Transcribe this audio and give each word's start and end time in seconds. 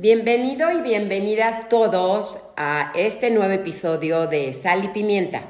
Bienvenido 0.00 0.70
y 0.70 0.80
bienvenidas 0.80 1.68
todos 1.68 2.38
a 2.56 2.92
este 2.94 3.32
nuevo 3.32 3.52
episodio 3.52 4.28
de 4.28 4.52
Sal 4.52 4.84
y 4.84 4.88
Pimienta. 4.90 5.42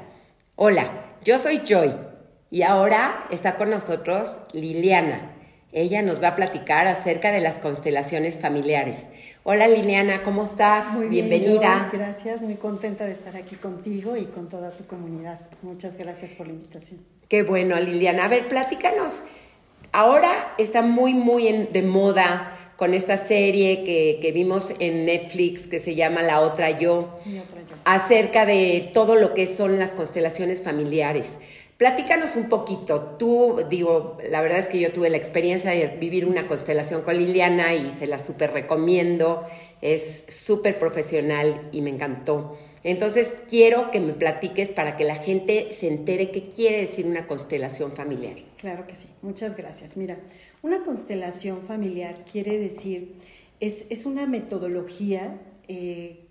Hola, 0.55 0.89
yo 1.23 1.37
soy 1.37 1.61
Joy 1.63 1.93
y 2.49 2.63
ahora 2.63 3.27
está 3.29 3.57
con 3.57 3.69
nosotros 3.69 4.39
Liliana. 4.51 5.33
Ella 5.71 6.01
nos 6.01 6.19
va 6.19 6.29
a 6.29 6.35
platicar 6.35 6.87
acerca 6.87 7.31
de 7.31 7.41
las 7.41 7.59
constelaciones 7.59 8.39
familiares. 8.39 9.05
Hola 9.43 9.67
Liliana, 9.67 10.23
¿cómo 10.23 10.45
estás? 10.45 10.93
Muy 10.93 11.09
bien, 11.09 11.29
Bienvenida. 11.29 11.87
gracias, 11.93 12.41
muy 12.41 12.55
contenta 12.55 13.05
de 13.05 13.11
estar 13.11 13.37
aquí 13.37 13.55
contigo 13.55 14.17
y 14.17 14.25
con 14.25 14.49
toda 14.49 14.71
tu 14.71 14.83
comunidad. 14.87 15.41
Muchas 15.61 15.95
gracias 15.95 16.33
por 16.33 16.47
la 16.47 16.53
invitación. 16.53 17.01
Qué 17.27 17.43
bueno, 17.43 17.79
Liliana. 17.79 18.25
A 18.25 18.27
ver, 18.29 18.47
platícanos. 18.47 19.21
Ahora 19.91 20.55
está 20.57 20.81
muy, 20.81 21.13
muy 21.13 21.67
de 21.71 21.83
moda 21.83 22.55
con 22.79 22.93
esta 22.93 23.17
serie 23.17 23.83
que, 23.83 24.31
vimos 24.31 24.73
en 24.79 25.05
Netflix 25.05 25.67
que 25.67 25.79
se 25.79 25.95
llama 25.95 26.23
La 26.23 26.39
Otra 26.39 26.79
Yo, 26.79 27.09
acerca 27.83 28.45
de 28.45 28.89
todo 28.93 29.15
lo 29.15 29.33
que 29.33 29.53
son 29.53 29.77
las 29.77 29.93
constelaciones 29.93 30.61
familiares. 30.61 31.27
Platícanos 31.75 32.37
un 32.37 32.47
poquito. 32.47 33.17
Tú, 33.19 33.65
digo, 33.69 34.17
la 34.29 34.39
verdad 34.39 34.59
es 34.59 34.69
que 34.69 34.79
yo 34.79 34.93
tuve 34.93 35.09
la 35.09 35.17
experiencia 35.17 35.71
de 35.71 35.87
vivir 35.99 36.25
una 36.25 36.47
constelación 36.47 37.01
con 37.01 37.17
Liliana 37.17 37.73
y 37.73 37.91
se 37.91 38.07
la 38.07 38.17
súper 38.17 38.53
recomiendo. 38.53 39.43
Es 39.81 40.23
súper 40.29 40.79
profesional 40.79 41.67
y 41.73 41.81
me 41.81 41.89
encantó. 41.89 42.57
Entonces, 42.83 43.33
quiero 43.49 43.91
que 43.91 43.99
me 43.99 44.13
platiques 44.13 44.71
para 44.71 44.95
que 44.95 45.03
la 45.03 45.15
gente 45.15 45.71
se 45.71 45.87
entere 45.87 46.31
qué 46.31 46.49
quiere 46.49 46.77
decir 46.81 47.05
una 47.05 47.27
constelación 47.27 47.91
familiar. 47.91 48.37
Claro 48.57 48.87
que 48.87 48.95
sí. 48.95 49.07
Muchas 49.21 49.57
gracias. 49.57 49.97
Mira, 49.97 50.17
una 50.61 50.83
constelación 50.83 51.63
familiar 51.63 52.23
quiere 52.29 52.57
decir, 52.57 53.15
es, 53.59 54.05
una 54.05 54.25
metodología 54.25 55.39
eh, 55.67 56.25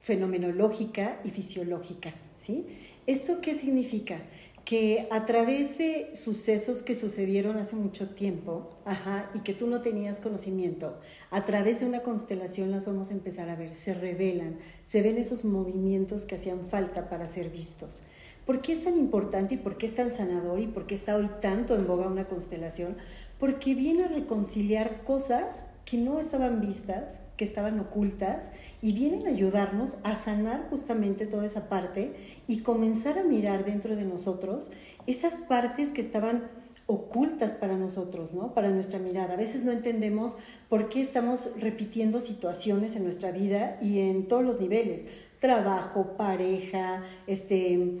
fenomenológica 0.00 1.20
y 1.24 1.30
fisiológica, 1.30 2.14
¿sí? 2.36 2.66
¿Esto 3.06 3.40
qué 3.40 3.54
significa? 3.54 4.18
Que 4.66 5.06
a 5.12 5.24
través 5.26 5.78
de 5.78 6.10
sucesos 6.14 6.82
que 6.82 6.96
sucedieron 6.96 7.56
hace 7.56 7.76
mucho 7.76 8.10
tiempo, 8.10 8.76
ajá, 8.84 9.30
y 9.32 9.40
que 9.40 9.54
tú 9.54 9.68
no 9.68 9.80
tenías 9.80 10.18
conocimiento, 10.18 10.98
a 11.30 11.44
través 11.44 11.78
de 11.78 11.86
una 11.86 12.02
constelación 12.02 12.72
las 12.72 12.84
vamos 12.84 13.10
a 13.10 13.14
empezar 13.14 13.48
a 13.48 13.54
ver, 13.54 13.76
se 13.76 13.94
revelan, 13.94 14.58
se 14.82 15.02
ven 15.02 15.18
esos 15.18 15.44
movimientos 15.44 16.24
que 16.24 16.34
hacían 16.34 16.66
falta 16.66 17.08
para 17.08 17.28
ser 17.28 17.48
vistos. 17.48 18.02
¿Por 18.44 18.60
qué 18.60 18.72
es 18.72 18.82
tan 18.82 18.98
importante 18.98 19.54
y 19.54 19.58
por 19.58 19.78
qué 19.78 19.86
es 19.86 19.94
tan 19.94 20.10
sanador 20.10 20.58
y 20.58 20.66
por 20.66 20.88
qué 20.88 20.96
está 20.96 21.14
hoy 21.14 21.30
tanto 21.40 21.76
en 21.76 21.86
boga 21.86 22.08
una 22.08 22.26
constelación? 22.26 22.96
Porque 23.38 23.76
viene 23.76 24.04
a 24.04 24.08
reconciliar 24.08 25.04
cosas 25.04 25.66
que 25.86 25.96
no 25.96 26.18
estaban 26.18 26.60
vistas, 26.60 27.20
que 27.36 27.44
estaban 27.44 27.78
ocultas, 27.78 28.50
y 28.82 28.92
vienen 28.92 29.26
a 29.26 29.30
ayudarnos 29.30 29.98
a 30.02 30.16
sanar 30.16 30.66
justamente 30.68 31.26
toda 31.26 31.46
esa 31.46 31.68
parte 31.68 32.12
y 32.48 32.58
comenzar 32.58 33.18
a 33.18 33.24
mirar 33.24 33.64
dentro 33.64 33.94
de 33.94 34.04
nosotros 34.04 34.72
esas 35.06 35.36
partes 35.36 35.90
que 35.90 36.00
estaban 36.00 36.50
ocultas 36.86 37.52
para 37.52 37.76
nosotros, 37.76 38.34
¿no? 38.34 38.52
Para 38.52 38.70
nuestra 38.70 38.98
mirada. 38.98 39.34
A 39.34 39.36
veces 39.36 39.64
no 39.64 39.70
entendemos 39.70 40.36
por 40.68 40.88
qué 40.88 41.00
estamos 41.00 41.50
repitiendo 41.58 42.20
situaciones 42.20 42.96
en 42.96 43.04
nuestra 43.04 43.30
vida 43.30 43.74
y 43.80 44.00
en 44.00 44.26
todos 44.26 44.44
los 44.44 44.60
niveles. 44.60 45.06
Trabajo, 45.38 46.16
pareja, 46.16 47.02
este, 47.28 48.00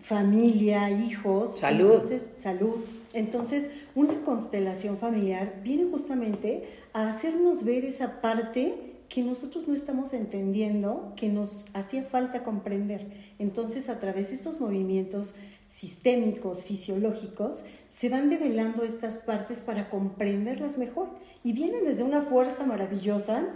familia, 0.00 0.90
hijos. 0.90 1.58
Salud. 1.58 1.92
Entonces, 1.92 2.30
salud. 2.34 2.76
Entonces, 3.14 3.70
una 3.94 4.22
constelación 4.22 4.98
familiar 4.98 5.60
viene 5.64 5.90
justamente 5.90 6.68
a 6.92 7.08
hacernos 7.08 7.64
ver 7.64 7.84
esa 7.84 8.20
parte 8.20 8.90
que 9.10 9.22
nosotros 9.22 9.66
no 9.66 9.74
estamos 9.74 10.12
entendiendo, 10.12 11.12
que 11.16 11.28
nos 11.28 11.66
hacía 11.74 12.04
falta 12.04 12.44
comprender. 12.44 13.08
Entonces, 13.40 13.88
a 13.88 13.98
través 13.98 14.28
de 14.28 14.36
estos 14.36 14.60
movimientos 14.60 15.34
sistémicos, 15.66 16.62
fisiológicos, 16.62 17.64
se 17.88 18.08
van 18.08 18.30
develando 18.30 18.84
estas 18.84 19.16
partes 19.16 19.60
para 19.60 19.88
comprenderlas 19.88 20.78
mejor. 20.78 21.08
Y 21.42 21.52
vienen 21.52 21.84
desde 21.84 22.04
una 22.04 22.22
fuerza 22.22 22.64
maravillosa 22.64 23.48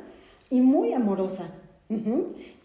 y 0.50 0.60
muy 0.60 0.92
amorosa, 0.92 1.48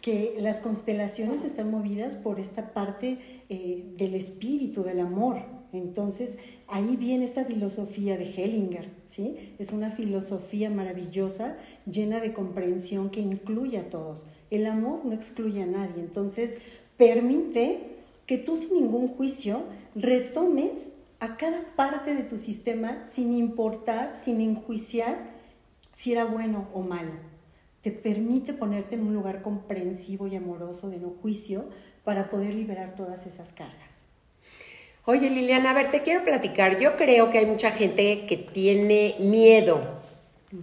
que 0.01 0.38
las 0.39 0.59
constelaciones 0.59 1.44
están 1.44 1.69
movidas 1.69 2.16
por 2.16 2.39
esta 2.39 2.73
parte 2.73 3.19
eh, 3.49 3.94
del 3.97 4.16
espíritu, 4.16 4.81
del 4.81 5.01
amor. 5.01 5.59
Entonces, 5.72 6.40
ahí 6.68 6.96
viene 6.96 7.25
esta 7.25 7.46
filosofía 7.46 8.18
de 8.18 8.25
Hellinger, 8.25 8.90
¿sí? 9.06 9.53
Es 9.59 9.72
una 9.72 9.91
filosofía 9.91 10.69
maravillosa, 10.69 11.57
llena 11.90 12.19
de 12.19 12.34
comprensión 12.34 13.09
que 13.09 13.22
incluye 13.22 13.78
a 13.78 13.90
todos. 13.90 14.25
El 14.50 14.66
amor 14.66 15.06
no 15.06 15.13
excluye 15.13 15.62
a 15.62 15.68
nadie, 15.68 16.02
entonces 16.02 16.58
permite 16.97 17.97
que 18.25 18.38
tú 18.38 18.58
sin 18.58 18.74
ningún 18.74 19.09
juicio 19.09 19.63
retomes 19.96 20.91
a 21.19 21.38
cada 21.38 21.75
parte 21.75 22.16
de 22.16 22.24
tu 22.24 22.38
sistema 22.38 23.06
sin 23.06 23.35
importar, 23.38 24.16
sin 24.16 24.41
enjuiciar 24.41 25.38
si 25.91 26.12
era 26.13 26.25
bueno 26.25 26.68
o 26.74 26.81
malo 26.81 27.29
te 27.81 27.91
permite 27.91 28.53
ponerte 28.53 28.96
en 28.96 29.03
un 29.03 29.13
lugar 29.13 29.41
comprensivo 29.41 30.28
y 30.28 30.35
amoroso 30.35 30.90
de 30.90 31.00
no 31.00 31.12
juicio 31.22 31.69
para 32.03 32.29
poder 32.29 32.53
liberar 32.53 32.96
todas 32.96 33.25
esas 33.25 33.53
cargas. 33.53 34.09
Oye 35.09 35.31
Liliana, 35.31 35.72
a 35.72 35.74
ver, 35.74 35.90
te 35.90 36.03
quiero 36.03 36.24
platicar. 36.24 36.78
Yo 36.78 36.96
creo 36.96 37.31
que 37.31 37.40
hay 37.40 37.47
mucha 37.47 37.72
gente 37.72 38.28
que 38.28 38.38
tiene 38.38 39.16
miedo 39.18 39.81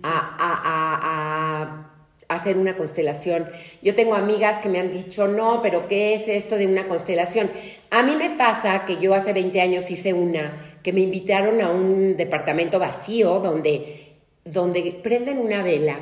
a, 0.05 1.91
hacer 2.29 2.57
una 2.57 2.77
constelación. 2.77 3.49
Yo 3.83 3.97
tengo 3.97 4.15
amigas 4.15 4.61
que 4.61 4.69
me 4.69 4.79
han 4.79 4.93
dicho, 4.93 5.27
no, 5.27 5.61
pero 5.63 5.89
¿qué 5.89 6.15
es 6.15 6.29
esto 6.29 6.55
de 6.55 6.69
una 6.69 6.87
constelación? 6.87 7.51
A 7.91 8.05
mí 8.05 8.15
me 8.15 8.37
pasa 8.37 8.85
que 8.85 8.99
yo 8.99 9.15
hace 9.15 9.33
20 9.33 9.61
años 9.61 9.91
hice 9.91 10.13
una, 10.13 10.79
que 10.85 10.93
me 10.93 11.01
invitaron 11.01 11.61
a 11.61 11.69
un 11.69 12.17
departamento 12.17 12.79
vacío 12.79 13.41
donde, 13.41 14.15
donde 14.45 15.01
prenden 15.03 15.39
una 15.39 15.65
vela 15.65 15.99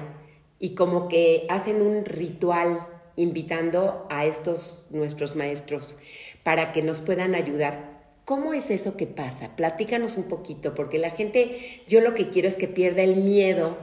y 0.59 0.75
como 0.75 1.09
que 1.09 1.47
hacen 1.49 1.81
un 1.81 2.05
ritual 2.05 2.87
invitando 3.17 4.07
a 4.11 4.27
estos 4.27 4.89
nuestros 4.91 5.35
maestros 5.35 5.97
para 6.43 6.73
que 6.73 6.83
nos 6.83 7.01
puedan 7.01 7.35
ayudar. 7.35 7.94
¿Cómo 8.25 8.55
es 8.55 8.71
eso 8.71 8.97
que 8.97 9.07
pasa? 9.07 9.55
Platícanos 9.55 10.17
un 10.17 10.25
poquito, 10.25 10.75
porque 10.75 10.99
la 10.99 11.11
gente, 11.11 11.59
yo 11.89 12.01
lo 12.01 12.15
que 12.15 12.31
quiero 12.31 12.49
es 12.49 12.57
que 12.57 12.69
pierda 12.69 13.03
el 13.03 13.17
miedo 13.17 13.77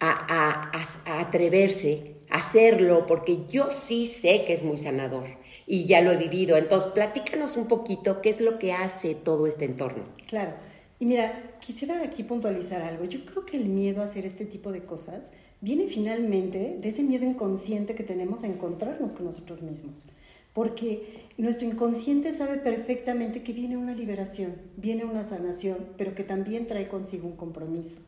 a, 0.00 0.72
atreverse 1.20 2.14
a 2.30 2.38
hacerlo, 2.38 3.06
porque 3.06 3.46
yo 3.46 3.68
sí 3.70 4.06
sé 4.06 4.44
que 4.46 4.54
es 4.54 4.62
muy 4.62 4.78
sanador 4.78 5.26
y 5.66 5.86
ya 5.86 6.00
lo 6.00 6.12
he 6.12 6.16
vivido. 6.16 6.56
Entonces, 6.56 6.92
platícanos 6.92 7.56
un 7.56 7.66
poquito 7.66 8.22
qué 8.22 8.30
es 8.30 8.40
lo 8.40 8.58
que 8.58 8.72
hace 8.72 9.14
todo 9.14 9.46
este 9.46 9.66
entorno. 9.66 10.04
Claro. 10.28 10.54
Y 10.98 11.06
mira, 11.06 11.56
quisiera 11.60 12.02
aquí 12.02 12.22
puntualizar 12.22 12.80
algo. 12.80 13.04
Yo 13.04 13.24
creo 13.26 13.44
que 13.44 13.58
el 13.58 13.66
miedo 13.66 14.00
a 14.00 14.04
hacer 14.04 14.24
este 14.24 14.46
tipo 14.46 14.72
de 14.72 14.80
cosas 14.80 15.32
viene 15.60 15.88
finalmente 15.88 16.76
de 16.80 16.88
ese 16.88 17.02
miedo 17.02 17.26
inconsciente 17.26 17.94
que 17.94 18.04
tenemos 18.04 18.44
a 18.44 18.46
encontrarnos 18.46 19.12
con 19.12 19.26
nosotros 19.26 19.60
mismos. 19.62 20.08
Porque 20.54 21.26
nuestro 21.36 21.68
inconsciente 21.68 22.32
sabe 22.32 22.56
perfectamente 22.56 23.42
que 23.42 23.52
viene 23.52 23.76
una 23.76 23.94
liberación, 23.94 24.54
viene 24.76 25.04
una 25.04 25.24
sanación, 25.24 25.76
pero 25.98 26.14
que 26.14 26.24
también 26.24 26.66
trae 26.66 26.88
consigo 26.88 27.28
un 27.28 27.36
compromiso. 27.36 28.00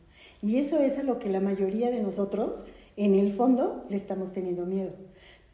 Y 0.43 0.57
eso 0.57 0.79
es 0.81 0.97
a 0.97 1.03
lo 1.03 1.19
que 1.19 1.29
la 1.29 1.41
mayoría 1.41 1.91
de 1.91 2.01
nosotros, 2.01 2.67
en 2.97 3.15
el 3.15 3.31
fondo, 3.31 3.85
le 3.91 3.97
estamos 3.97 4.33
teniendo 4.33 4.65
miedo. 4.65 4.93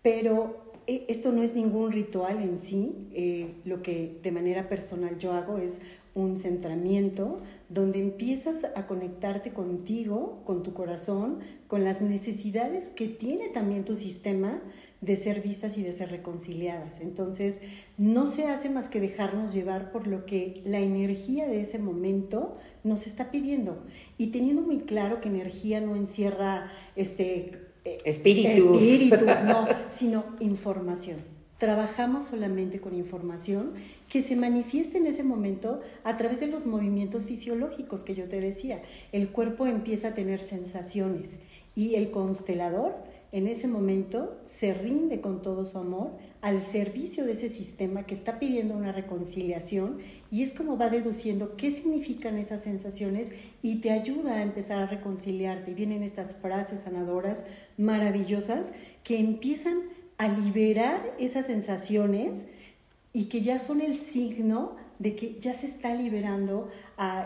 Pero 0.02 0.72
eh, 0.86 1.06
esto 1.08 1.32
no 1.32 1.42
es 1.42 1.54
ningún 1.54 1.92
ritual 1.92 2.42
en 2.42 2.58
sí. 2.58 3.08
Eh, 3.14 3.54
lo 3.64 3.82
que 3.82 4.18
de 4.22 4.32
manera 4.32 4.68
personal 4.68 5.18
yo 5.18 5.32
hago 5.32 5.58
es 5.58 5.80
un 6.14 6.36
centramiento 6.36 7.40
donde 7.68 8.00
empiezas 8.00 8.66
a 8.76 8.86
conectarte 8.86 9.52
contigo, 9.52 10.42
con 10.44 10.62
tu 10.62 10.74
corazón, 10.74 11.38
con 11.68 11.84
las 11.84 12.02
necesidades 12.02 12.90
que 12.90 13.08
tiene 13.08 13.48
también 13.48 13.84
tu 13.84 13.96
sistema 13.96 14.60
de 15.02 15.16
ser 15.16 15.42
vistas 15.42 15.76
y 15.76 15.82
de 15.82 15.92
ser 15.92 16.10
reconciliadas. 16.10 17.00
Entonces, 17.00 17.60
no 17.98 18.26
se 18.26 18.46
hace 18.46 18.70
más 18.70 18.88
que 18.88 19.00
dejarnos 19.00 19.52
llevar 19.52 19.92
por 19.92 20.06
lo 20.06 20.24
que 20.24 20.62
la 20.64 20.78
energía 20.78 21.46
de 21.46 21.60
ese 21.60 21.78
momento 21.78 22.56
nos 22.84 23.06
está 23.06 23.30
pidiendo. 23.30 23.82
Y 24.16 24.28
teniendo 24.28 24.62
muy 24.62 24.78
claro 24.78 25.20
que 25.20 25.28
energía 25.28 25.80
no 25.80 25.96
encierra 25.96 26.70
este, 26.96 27.60
eh, 27.84 27.98
espíritus, 28.04 28.80
espíritus 28.80 29.42
no, 29.44 29.66
sino 29.90 30.24
información 30.38 31.18
trabajamos 31.62 32.24
solamente 32.24 32.80
con 32.80 32.92
información 32.92 33.74
que 34.08 34.20
se 34.20 34.34
manifiesta 34.34 34.98
en 34.98 35.06
ese 35.06 35.22
momento 35.22 35.80
a 36.02 36.16
través 36.16 36.40
de 36.40 36.48
los 36.48 36.66
movimientos 36.66 37.26
fisiológicos 37.26 38.02
que 38.02 38.16
yo 38.16 38.24
te 38.24 38.40
decía. 38.40 38.82
El 39.12 39.28
cuerpo 39.28 39.68
empieza 39.68 40.08
a 40.08 40.14
tener 40.14 40.40
sensaciones 40.40 41.38
y 41.76 41.94
el 41.94 42.10
constelador 42.10 42.94
en 43.32 43.48
ese 43.48 43.66
momento 43.66 44.38
se 44.44 44.74
rinde 44.74 45.22
con 45.22 45.40
todo 45.40 45.64
su 45.64 45.78
amor 45.78 46.12
al 46.42 46.62
servicio 46.62 47.24
de 47.24 47.32
ese 47.32 47.48
sistema 47.48 48.04
que 48.04 48.12
está 48.12 48.38
pidiendo 48.38 48.74
una 48.74 48.92
reconciliación 48.92 49.98
y 50.30 50.42
es 50.42 50.52
como 50.52 50.76
va 50.76 50.90
deduciendo 50.90 51.56
qué 51.56 51.70
significan 51.70 52.36
esas 52.36 52.62
sensaciones 52.62 53.32
y 53.62 53.76
te 53.76 53.90
ayuda 53.90 54.34
a 54.34 54.42
empezar 54.42 54.78
a 54.82 54.86
reconciliarte. 54.86 55.70
Y 55.70 55.74
vienen 55.74 56.02
estas 56.02 56.34
frases 56.34 56.82
sanadoras 56.82 57.46
maravillosas 57.78 58.74
que 59.02 59.18
empiezan 59.18 59.78
a 60.18 60.28
liberar 60.28 61.14
esas 61.18 61.46
sensaciones 61.46 62.48
y 63.14 63.26
que 63.26 63.40
ya 63.40 63.58
son 63.58 63.80
el 63.80 63.96
signo 63.96 64.76
de 64.98 65.16
que 65.16 65.38
ya 65.40 65.54
se 65.54 65.66
está 65.66 65.94
liberando 65.94 66.68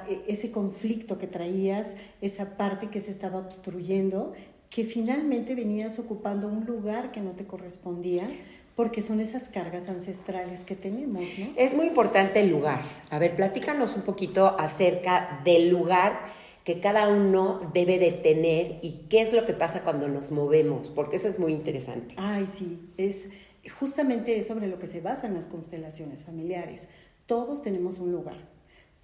e, 0.08 0.22
ese 0.28 0.50
conflicto 0.50 1.18
que 1.18 1.26
traías, 1.26 1.96
esa 2.20 2.56
parte 2.56 2.90
que 2.90 3.00
se 3.00 3.10
estaba 3.10 3.38
obstruyendo, 3.38 4.34
que 4.70 4.84
finalmente 4.84 5.54
venías 5.54 5.98
ocupando 5.98 6.48
un 6.48 6.66
lugar 6.66 7.12
que 7.12 7.20
no 7.20 7.32
te 7.32 7.46
correspondía, 7.46 8.28
porque 8.74 9.00
son 9.00 9.20
esas 9.20 9.48
cargas 9.48 9.88
ancestrales 9.88 10.62
que 10.62 10.76
tenemos, 10.76 11.22
¿no? 11.38 11.46
Es 11.56 11.74
muy 11.74 11.86
importante 11.86 12.40
el 12.40 12.50
lugar. 12.50 12.82
A 13.08 13.18
ver, 13.18 13.34
platícanos 13.34 13.96
un 13.96 14.02
poquito 14.02 14.54
acerca 14.58 15.40
del 15.44 15.70
lugar 15.70 16.26
que 16.62 16.78
cada 16.80 17.08
uno 17.08 17.70
debe 17.72 17.98
de 17.98 18.12
tener 18.12 18.80
y 18.82 19.06
qué 19.08 19.22
es 19.22 19.32
lo 19.32 19.46
que 19.46 19.54
pasa 19.54 19.82
cuando 19.82 20.08
nos 20.08 20.30
movemos, 20.30 20.90
porque 20.90 21.16
eso 21.16 21.28
es 21.28 21.38
muy 21.38 21.52
interesante. 21.52 22.16
Ay, 22.18 22.46
sí, 22.46 22.90
es 22.98 23.30
justamente 23.78 24.42
sobre 24.42 24.66
lo 24.66 24.78
que 24.78 24.88
se 24.88 25.00
basan 25.00 25.32
las 25.34 25.48
constelaciones 25.48 26.24
familiares. 26.24 26.88
Todos 27.24 27.62
tenemos 27.62 27.98
un 27.98 28.12
lugar. 28.12 28.36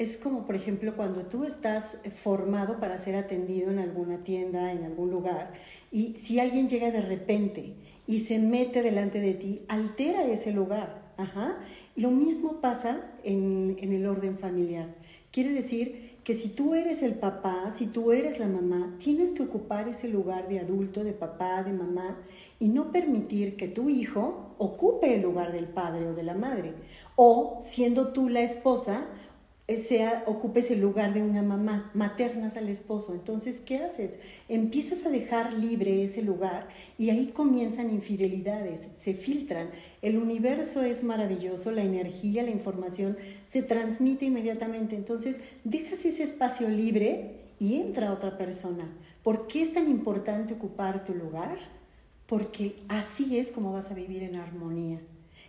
Es 0.03 0.17
como, 0.17 0.47
por 0.47 0.57
ejemplo, 0.57 0.97
cuando 0.97 1.27
tú 1.27 1.45
estás 1.45 1.99
formado 2.21 2.81
para 2.81 2.99
ser 2.99 3.15
atendido 3.15 3.71
en 3.71 3.79
alguna 3.79 4.25
tienda, 4.25 4.73
en 4.73 4.83
algún 4.83 5.13
lugar, 5.13 5.53
y 5.93 6.17
si 6.17 6.41
alguien 6.41 6.69
llega 6.69 6.91
de 6.91 7.03
repente 7.03 7.75
y 8.09 8.19
se 8.19 8.41
mete 8.41 8.83
delante 8.83 9.21
de 9.21 9.35
ti, 9.35 9.63
altera 9.69 10.25
ese 10.25 10.51
lugar. 10.51 11.13
Ajá. 11.17 11.61
Lo 11.95 12.11
mismo 12.11 12.61
pasa 12.61 13.13
en, 13.23 13.77
en 13.79 13.93
el 13.93 14.05
orden 14.07 14.39
familiar. 14.39 14.93
Quiere 15.31 15.53
decir 15.53 16.17
que 16.25 16.35
si 16.35 16.49
tú 16.49 16.75
eres 16.75 17.03
el 17.03 17.15
papá, 17.15 17.71
si 17.71 17.87
tú 17.87 18.11
eres 18.11 18.41
la 18.41 18.49
mamá, 18.49 18.97
tienes 18.99 19.33
que 19.33 19.45
ocupar 19.45 19.89
ese 19.89 20.09
lugar 20.09 20.49
de 20.49 20.59
adulto, 20.59 21.05
de 21.05 21.13
papá, 21.13 21.63
de 21.63 21.73
mamá, 21.73 22.19
y 22.59 22.71
no 22.71 22.91
permitir 22.91 23.57
que 23.57 23.69
tu 23.69 23.89
hijo 23.89 24.57
ocupe 24.59 25.15
el 25.15 25.23
lugar 25.23 25.53
del 25.53 25.67
padre 25.67 26.09
o 26.09 26.15
de 26.15 26.25
la 26.25 26.35
madre. 26.35 26.75
O 27.15 27.61
siendo 27.63 28.13
tú 28.13 28.29
la 28.29 28.43
esposa, 28.43 29.07
ocupes 30.27 30.71
el 30.71 30.81
lugar 30.81 31.15
de 31.15 31.23
una 31.23 31.43
mamá, 31.43 31.91
maternas 31.95 32.57
al 32.57 32.69
esposo. 32.69 33.13
Entonces, 33.13 33.61
¿qué 33.61 33.79
haces? 33.79 34.21
Empiezas 34.49 35.07
a 35.07 35.11
dejar 35.11 35.53
libre 35.55 36.03
ese 36.03 36.23
lugar 36.23 36.69
y 36.99 37.11
ahí 37.11 37.29
comienzan 37.29 37.91
infidelidades, 37.91 38.89
se 38.97 39.15
filtran. 39.15 39.71
El 40.01 40.17
universo 40.17 40.83
es 40.83 41.05
maravilloso, 41.05 41.71
la 41.71 41.83
energía, 41.83 42.43
la 42.43 42.51
información 42.51 43.17
se 43.47 43.63
transmite 43.63 44.27
inmediatamente. 44.27 44.97
Entonces, 44.97 45.41
dejas 45.65 46.05
ese 46.05 46.23
espacio 46.23 46.69
libre 46.69 47.37
y 47.59 47.77
entra 47.77 48.13
otra 48.13 48.37
persona. 48.37 48.91
¿Por 49.23 49.47
qué 49.47 49.63
es 49.63 49.73
tan 49.73 49.89
importante 49.89 50.55
ocupar 50.55 51.05
tu 51.05 51.15
lugar? 51.15 51.59
Porque 52.27 52.77
así 52.89 53.39
es 53.39 53.53
como 53.53 53.73
vas 53.73 53.91
a 53.91 53.95
vivir 53.95 54.23
en 54.23 54.37
armonía. 54.37 55.01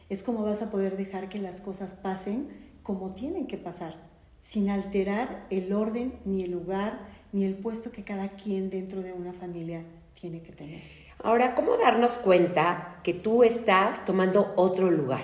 Es 0.09 0.21
como 0.21 0.43
vas 0.43 0.61
a 0.61 0.69
poder 0.69 0.97
dejar 0.97 1.29
que 1.29 1.39
las 1.39 1.59
cosas 1.59 1.95
pasen 1.95 2.47
como 2.83 3.13
tienen 3.13 3.47
que 3.47 3.57
pasar 3.57 4.12
sin 4.43 4.69
alterar 4.69 5.47
el 5.49 5.71
orden, 5.71 6.19
ni 6.25 6.43
el 6.43 6.51
lugar, 6.51 6.99
ni 7.31 7.45
el 7.45 7.55
puesto 7.55 7.93
que 7.93 8.03
cada 8.03 8.31
quien 8.31 8.69
dentro 8.69 9.01
de 9.01 9.13
una 9.13 9.31
familia 9.31 9.85
tiene 10.19 10.41
que 10.41 10.51
tener. 10.51 10.81
Ahora, 11.23 11.55
¿cómo 11.55 11.77
darnos 11.77 12.17
cuenta 12.17 12.99
que 13.05 13.13
tú 13.13 13.45
estás 13.45 14.03
tomando 14.03 14.53
otro 14.57 14.91
lugar? 14.91 15.23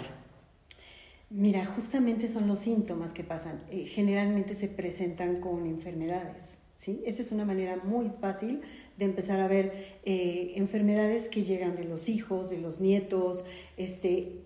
Mira, 1.29 1.65
justamente 1.65 2.29
son 2.29 2.47
los 2.47 2.59
síntomas 2.59 3.11
que 3.11 3.25
pasan. 3.25 3.57
Eh, 3.69 3.87
generalmente 3.87 4.55
se 4.55 4.69
presentan 4.69 5.41
con 5.41 5.65
enfermedades. 5.65 6.61
¿sí? 6.77 7.03
Esa 7.05 7.21
es 7.21 7.33
una 7.33 7.43
manera 7.43 7.75
muy 7.83 8.11
fácil 8.21 8.61
de 8.97 9.03
empezar 9.03 9.41
a 9.41 9.49
ver 9.49 9.99
eh, 10.05 10.53
enfermedades 10.55 11.27
que 11.27 11.43
llegan 11.43 11.75
de 11.75 11.83
los 11.83 12.07
hijos, 12.07 12.49
de 12.49 12.59
los 12.59 12.79
nietos. 12.79 13.43
Este, 13.75 14.45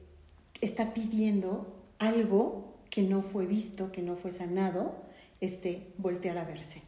está 0.62 0.96
pidiendo 0.96 1.76
algo 2.00 2.73
que 2.94 3.02
no 3.02 3.24
fue 3.24 3.48
visto, 3.48 3.92
que 3.92 4.04
no 4.04 4.16
fue 4.16 4.32
sanado, 4.32 4.94
este, 5.42 5.88
voltear 5.98 6.38
a 6.38 6.46
verse. 6.46 6.84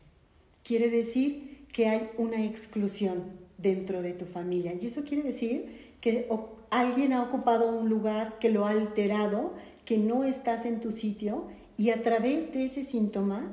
Quiere 0.64 0.92
decir 0.92 1.66
que 1.74 1.88
hay 1.88 2.12
una 2.20 2.46
exclusión 2.46 3.24
dentro 3.58 4.04
de 4.04 4.14
tu 4.14 4.26
familia 4.26 4.76
y 4.80 4.86
eso 4.86 5.04
quiere 5.04 5.24
decir 5.24 5.96
que 6.02 6.30
alguien 6.70 7.12
ha 7.12 7.24
ocupado 7.24 7.76
un 7.76 7.90
lugar 7.90 8.38
que 8.38 8.52
lo 8.52 8.68
ha 8.68 8.70
alterado, 8.70 9.56
que 9.84 9.98
no 9.98 10.24
estás 10.26 10.68
en 10.68 10.80
tu 10.80 10.92
sitio 10.92 11.48
y 11.76 11.90
a 11.90 12.04
través 12.04 12.54
de 12.54 12.66
ese 12.66 12.84
síntoma 12.84 13.50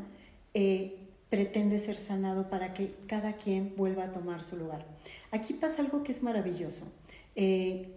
eh, 0.53 0.99
pretende 1.31 1.79
ser 1.79 1.97
sanado 1.97 2.51
para 2.51 2.75
que 2.75 2.95
cada 3.07 3.39
quien 3.39 3.73
vuelva 3.79 4.05
a 4.05 4.13
tomar 4.13 4.45
su 4.45 4.59
lugar. 4.59 4.85
Aquí 5.31 5.55
pasa 5.55 5.81
algo 5.81 6.03
que 6.03 6.13
es 6.13 6.23
maravilloso. 6.23 6.93
Eh, 7.35 7.89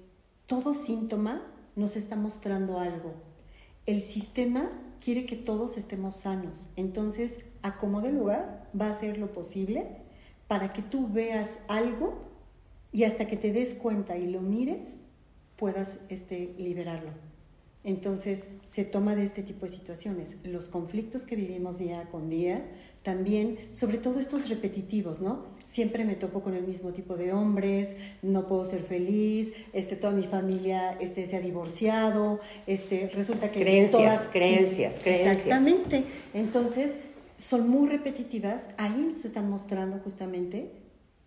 todo 0.48 0.74
síntoma 0.74 1.46
nos 1.76 1.98
está 1.98 2.16
mostrando 2.16 2.80
algo, 2.80 3.16
el 3.86 4.02
sistema 4.02 4.70
quiere 5.00 5.26
que 5.26 5.36
todos 5.36 5.78
estemos 5.78 6.16
sanos. 6.16 6.70
Entonces, 6.76 7.46
acomode 7.62 8.12
lugar, 8.12 8.68
va 8.80 8.88
a 8.88 8.92
hacer 8.92 9.18
lo 9.18 9.32
posible 9.34 9.86
para 10.48 10.74
que 10.74 10.82
tú 10.82 11.08
veas 11.08 11.60
algo 11.68 12.16
y 12.92 13.04
hasta 13.04 13.28
que 13.28 13.38
te 13.38 13.52
des 13.52 13.74
cuenta 13.74 14.18
y 14.18 14.28
lo 14.28 14.42
mires, 14.42 15.00
puedas 15.58 16.02
este, 16.10 16.56
liberarlo. 16.58 17.12
Entonces 17.86 18.50
se 18.66 18.84
toma 18.84 19.16
de 19.16 19.24
este 19.24 19.44
tipo 19.44 19.66
de 19.68 19.72
situaciones. 19.72 20.38
Los 20.44 20.70
conflictos 20.70 21.26
que 21.26 21.36
vivimos 21.36 21.78
día 21.78 22.08
con 22.10 22.30
día, 22.30 22.66
también, 23.04 23.60
sobre 23.72 24.00
todo 24.00 24.20
estos 24.20 24.50
repetitivos, 24.50 25.22
¿no? 25.22 25.46
Siempre 25.68 26.04
me 26.04 26.16
topo 26.16 26.42
con 26.42 26.56
el 26.56 26.66
mismo 26.66 26.92
tipo 26.92 27.16
de 27.16 27.32
hombres, 27.32 27.96
no 28.24 28.48
puedo 28.48 28.66
ser 28.66 28.82
feliz, 28.82 29.54
este, 29.74 29.96
toda 29.96 30.12
mi 30.12 30.24
familia 30.24 30.98
este, 31.00 31.28
se 31.28 31.38
ha 31.38 31.42
divorciado, 31.42 32.40
este, 32.66 33.08
resulta 33.14 33.52
que 33.52 33.62
creencias, 33.62 34.02
todas... 34.02 34.28
Creencias, 34.30 35.00
creencias. 35.02 35.36
Exactamente. 35.36 36.04
Entonces, 36.34 37.02
son 37.38 37.70
muy 37.70 37.88
repetitivas. 37.88 38.70
Ahí 38.78 39.08
nos 39.12 39.24
están 39.26 39.48
mostrando 39.48 40.00
justamente 40.00 40.72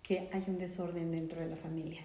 que 0.03 0.29
hay 0.33 0.43
un 0.49 0.59
desorden 0.59 1.13
dentro 1.13 1.41
de 1.41 1.47
la 1.47 1.57
familia. 1.57 2.03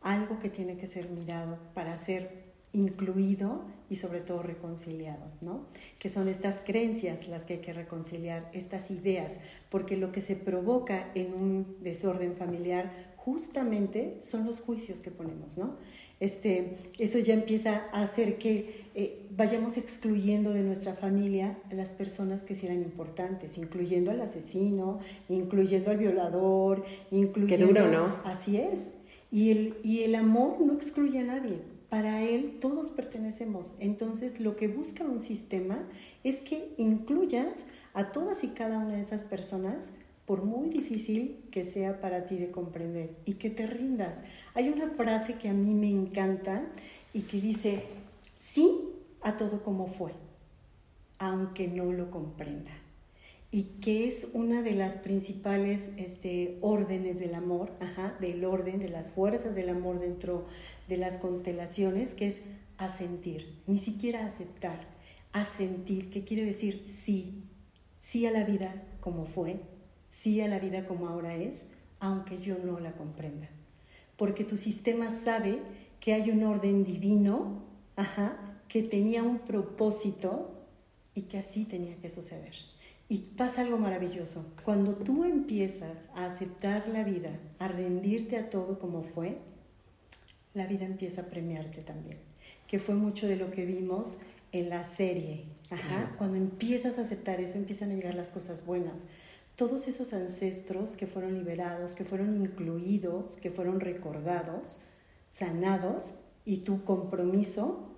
Algo 0.00 0.38
que 0.38 0.48
tiene 0.48 0.78
que 0.78 0.86
ser 0.86 1.10
mirado 1.10 1.58
para 1.74 1.98
ser 1.98 2.46
incluido 2.72 3.62
y 3.88 3.96
sobre 3.96 4.20
todo 4.20 4.42
reconciliado, 4.42 5.24
¿no? 5.40 5.66
Que 5.98 6.08
son 6.08 6.28
estas 6.28 6.60
creencias 6.64 7.28
las 7.28 7.44
que 7.44 7.54
hay 7.54 7.60
que 7.60 7.72
reconciliar, 7.72 8.50
estas 8.52 8.90
ideas, 8.90 9.40
porque 9.70 9.96
lo 9.96 10.12
que 10.12 10.20
se 10.20 10.36
provoca 10.36 11.10
en 11.14 11.32
un 11.34 11.76
desorden 11.80 12.36
familiar 12.36 13.14
justamente 13.16 14.18
son 14.22 14.44
los 14.46 14.60
juicios 14.60 15.00
que 15.00 15.10
ponemos, 15.10 15.58
¿no? 15.58 15.76
Este, 16.18 16.78
eso 16.98 17.18
ya 17.18 17.34
empieza 17.34 17.84
a 17.92 18.02
hacer 18.02 18.38
que 18.38 18.86
eh, 18.94 19.26
vayamos 19.30 19.76
excluyendo 19.76 20.52
de 20.52 20.62
nuestra 20.62 20.94
familia 20.94 21.58
a 21.70 21.74
las 21.74 21.92
personas 21.92 22.42
que 22.42 22.54
sí 22.54 22.66
eran 22.66 22.82
importantes, 22.82 23.58
incluyendo 23.58 24.10
al 24.10 24.20
asesino, 24.20 25.00
incluyendo 25.28 25.90
al 25.90 25.98
violador, 25.98 26.84
incluyendo... 27.10 27.66
Qué 27.66 27.80
duro, 27.80 27.88
¿no? 27.90 28.16
Así 28.24 28.56
es. 28.56 28.94
Y 29.30 29.50
el, 29.50 29.76
y 29.82 30.04
el 30.04 30.14
amor 30.14 30.60
no 30.60 30.72
excluye 30.72 31.18
a 31.18 31.24
nadie 31.24 31.75
para 31.96 32.20
Él 32.20 32.58
todos 32.60 32.90
pertenecemos. 32.90 33.72
Entonces 33.80 34.38
lo 34.38 34.54
que 34.54 34.68
busca 34.68 35.02
un 35.02 35.18
sistema 35.18 35.78
es 36.24 36.42
que 36.42 36.74
incluyas 36.76 37.64
a 37.94 38.12
todas 38.12 38.44
y 38.44 38.48
cada 38.48 38.76
una 38.76 38.96
de 38.96 39.00
esas 39.00 39.22
personas 39.22 39.92
por 40.26 40.44
muy 40.44 40.68
difícil 40.68 41.42
que 41.50 41.64
sea 41.64 42.02
para 42.02 42.26
ti 42.26 42.36
de 42.36 42.50
comprender 42.50 43.16
y 43.24 43.36
que 43.36 43.48
te 43.48 43.66
rindas. 43.66 44.24
Hay 44.52 44.68
una 44.68 44.90
frase 44.90 45.38
que 45.38 45.48
a 45.48 45.54
mí 45.54 45.72
me 45.72 45.88
encanta 45.88 46.66
y 47.14 47.22
que 47.22 47.40
dice, 47.40 47.84
sí 48.38 48.78
a 49.22 49.38
todo 49.38 49.62
como 49.62 49.86
fue, 49.86 50.12
aunque 51.18 51.66
no 51.66 51.94
lo 51.94 52.10
comprenda 52.10 52.72
y 53.56 53.78
que 53.80 54.06
es 54.06 54.32
una 54.34 54.60
de 54.60 54.72
las 54.72 54.98
principales 54.98 55.88
este, 55.96 56.58
órdenes 56.60 57.18
del 57.18 57.34
amor, 57.34 57.72
del 58.20 58.44
orden, 58.44 58.80
de 58.80 58.90
las 58.90 59.08
fuerzas 59.08 59.54
del 59.54 59.70
amor 59.70 59.98
dentro 59.98 60.44
de 60.88 60.98
las 60.98 61.16
constelaciones, 61.16 62.12
que 62.12 62.26
es 62.26 62.42
asentir, 62.76 63.62
ni 63.66 63.78
siquiera 63.78 64.26
aceptar, 64.26 64.86
asentir, 65.32 66.10
que 66.10 66.22
quiere 66.22 66.44
decir 66.44 66.84
sí, 66.86 67.44
sí 67.98 68.26
a 68.26 68.30
la 68.30 68.44
vida 68.44 68.84
como 69.00 69.24
fue, 69.24 69.62
sí 70.10 70.42
a 70.42 70.48
la 70.48 70.58
vida 70.58 70.84
como 70.84 71.08
ahora 71.08 71.34
es, 71.34 71.70
aunque 71.98 72.38
yo 72.38 72.58
no 72.58 72.78
la 72.78 72.92
comprenda. 72.92 73.48
Porque 74.18 74.44
tu 74.44 74.58
sistema 74.58 75.10
sabe 75.10 75.62
que 75.98 76.12
hay 76.12 76.30
un 76.30 76.44
orden 76.44 76.84
divino, 76.84 77.64
que 78.68 78.82
tenía 78.82 79.22
un 79.22 79.38
propósito 79.38 80.62
y 81.14 81.22
que 81.22 81.38
así 81.38 81.64
tenía 81.64 81.96
que 81.96 82.10
suceder 82.10 82.75
Y 83.08 83.18
pasa 83.36 83.62
algo 83.62 83.78
maravilloso. 83.78 84.52
Cuando 84.64 84.96
tú 84.96 85.24
empiezas 85.24 86.08
a 86.14 86.26
aceptar 86.26 86.88
la 86.88 87.04
vida, 87.04 87.30
a 87.58 87.68
rendirte 87.68 88.36
a 88.36 88.50
todo 88.50 88.78
como 88.78 89.02
fue, 89.02 89.38
la 90.54 90.66
vida 90.66 90.86
empieza 90.86 91.22
a 91.22 91.26
premiarte 91.26 91.82
también. 91.82 92.18
Que 92.66 92.78
fue 92.78 92.94
mucho 92.94 93.28
de 93.28 93.36
lo 93.36 93.50
que 93.52 93.64
vimos 93.64 94.18
en 94.52 94.70
la 94.70 94.82
serie. 94.82 95.44
Cuando 96.18 96.36
empiezas 96.36 96.98
a 96.98 97.02
aceptar 97.02 97.40
eso, 97.40 97.58
empiezan 97.58 97.90
a 97.90 97.94
llegar 97.94 98.14
las 98.14 98.30
cosas 98.30 98.66
buenas. 98.66 99.06
Todos 99.54 99.86
esos 99.88 100.12
ancestros 100.12 100.94
que 100.94 101.06
fueron 101.06 101.34
liberados, 101.34 101.94
que 101.94 102.04
fueron 102.04 102.42
incluidos, 102.42 103.36
que 103.36 103.50
fueron 103.50 103.80
recordados, 103.80 104.82
sanados, 105.28 106.20
y 106.44 106.58
tu 106.58 106.84
compromiso 106.84 107.88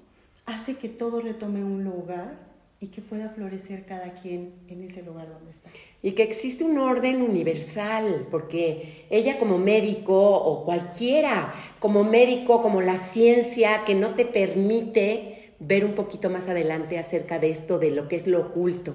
hace 0.46 0.76
que 0.76 0.88
todo 0.88 1.20
retome 1.20 1.62
un 1.62 1.84
lugar 1.84 2.47
y 2.80 2.88
que 2.88 3.00
pueda 3.02 3.28
florecer 3.30 3.84
cada 3.84 4.14
quien 4.14 4.52
en 4.68 4.82
ese 4.84 5.02
lugar 5.02 5.28
donde 5.28 5.50
está. 5.50 5.68
Y 6.00 6.12
que 6.12 6.22
existe 6.22 6.62
un 6.62 6.78
orden 6.78 7.22
universal, 7.22 8.28
porque 8.30 9.06
ella 9.10 9.38
como 9.38 9.58
médico 9.58 10.14
o 10.14 10.64
cualquiera, 10.64 11.52
como 11.80 12.04
médico, 12.04 12.62
como 12.62 12.80
la 12.80 12.98
ciencia, 12.98 13.82
que 13.84 13.96
no 13.96 14.14
te 14.14 14.24
permite 14.24 15.54
ver 15.58 15.84
un 15.84 15.94
poquito 15.94 16.30
más 16.30 16.46
adelante 16.46 16.98
acerca 16.98 17.40
de 17.40 17.50
esto, 17.50 17.80
de 17.80 17.90
lo 17.90 18.06
que 18.06 18.14
es 18.14 18.28
lo 18.28 18.40
oculto. 18.40 18.94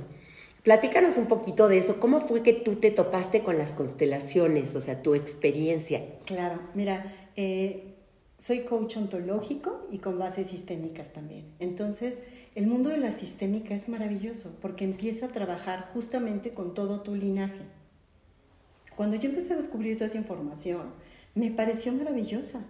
Platícanos 0.64 1.18
un 1.18 1.26
poquito 1.26 1.68
de 1.68 1.80
eso. 1.80 2.00
¿Cómo 2.00 2.22
fue 2.22 2.42
que 2.42 2.54
tú 2.54 2.76
te 2.76 2.90
topaste 2.90 3.42
con 3.42 3.58
las 3.58 3.74
constelaciones? 3.74 4.76
O 4.76 4.82
sea, 4.82 5.02
tu 5.02 5.14
experiencia. 5.14 6.06
Claro, 6.26 6.62
mira, 6.74 7.14
eh, 7.36 7.93
soy 8.44 8.66
coach 8.66 8.98
ontológico 8.98 9.88
y 9.90 10.00
con 10.00 10.20
bases 10.20 10.48
sistémicas 10.48 11.14
también. 11.14 11.46
Entonces, 11.60 12.24
el 12.56 12.68
mundo 12.68 12.90
de 12.90 12.98
la 12.98 13.14
sistémica 13.14 13.74
es 13.74 13.88
maravilloso 13.88 14.54
porque 14.62 14.84
empieza 14.84 15.28
a 15.28 15.30
trabajar 15.30 15.92
justamente 15.94 16.52
con 16.52 16.74
todo 16.74 17.00
tu 17.00 17.16
linaje. 17.16 17.62
Cuando 18.98 19.16
yo 19.16 19.30
empecé 19.30 19.54
a 19.54 19.56
descubrir 19.56 19.96
toda 19.96 20.08
esa 20.08 20.18
información, 20.18 20.88
me 21.36 21.52
pareció 21.52 21.94
maravillosa, 21.94 22.66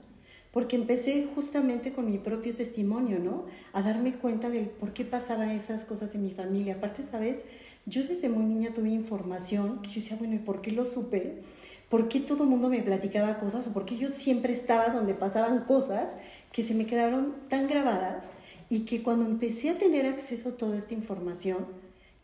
porque 0.52 0.76
empecé 0.76 1.28
justamente 1.34 1.92
con 1.92 2.06
mi 2.06 2.20
propio 2.20 2.54
testimonio, 2.54 3.18
¿no? 3.18 3.46
A 3.74 3.82
darme 3.82 4.14
cuenta 4.14 4.52
del 4.52 4.68
por 4.68 4.94
qué 4.94 5.06
pasaban 5.06 5.50
esas 5.50 5.86
cosas 5.86 6.14
en 6.14 6.24
mi 6.24 6.30
familia. 6.30 6.76
Aparte, 6.76 7.02
¿sabes? 7.02 7.46
Yo 7.88 8.04
desde 8.04 8.30
muy 8.30 8.46
niña 8.46 8.76
tuve 8.76 8.90
información 8.92 9.82
que 9.82 9.90
yo 9.90 9.96
decía, 9.96 10.18
bueno, 10.18 10.36
¿y 10.36 10.40
por 10.40 10.62
qué 10.62 10.72
lo 10.72 10.86
supe? 10.86 11.42
¿Por 11.94 12.08
qué 12.08 12.20
todo 12.20 12.46
el 12.46 12.50
mundo 12.50 12.70
me 12.70 12.82
platicaba 12.82 13.38
cosas 13.38 13.68
o 13.68 13.72
por 13.72 13.86
qué 13.86 13.98
yo 13.98 14.12
siempre 14.14 14.52
estaba 14.52 14.88
donde 14.88 15.14
pasaban 15.14 15.66
cosas 15.66 16.18
que 16.52 16.64
se 16.64 16.74
me 16.74 16.88
quedaron 16.88 17.36
tan 17.50 17.68
grabadas? 17.68 18.32
Y 18.68 18.86
que 18.86 19.04
cuando 19.04 19.28
empecé 19.28 19.70
a 19.70 19.78
tener 19.78 20.08
acceso 20.08 20.50
a 20.50 20.58
toda 20.58 20.76
esta 20.76 20.96
información, 20.96 21.68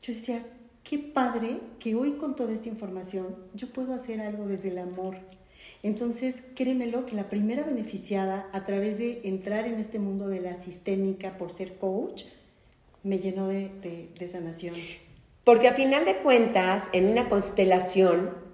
yo 0.02 0.12
decía, 0.12 0.44
qué 0.84 0.98
padre 0.98 1.60
que 1.78 1.94
hoy 1.94 2.14
con 2.14 2.36
toda 2.36 2.52
esta 2.52 2.68
información 2.68 3.36
yo 3.54 3.68
puedo 3.68 3.94
hacer 3.94 4.22
algo 4.22 4.48
desde 4.48 4.70
el 4.70 4.80
amor. 4.80 5.18
Entonces, 5.84 6.46
créemelo 6.56 7.06
que 7.06 7.16
la 7.16 7.30
primera 7.30 7.62
beneficiada 7.62 8.50
a 8.54 8.66
través 8.66 8.98
de 8.98 9.22
entrar 9.24 9.68
en 9.68 9.76
este 9.76 10.00
mundo 10.00 10.30
de 10.30 10.42
la 10.42 10.56
sistémica 10.56 11.38
por 11.38 11.56
ser 11.56 11.78
coach, 11.78 12.24
me 13.04 13.20
llenó 13.20 13.48
de, 13.48 13.70
de 14.18 14.28
sanación. 14.28 14.74
Porque 15.44 15.68
a 15.68 15.76
final 15.76 16.06
de 16.06 16.18
cuentas, 16.18 16.86
en 16.92 17.06
una 17.10 17.30
constelación, 17.30 18.49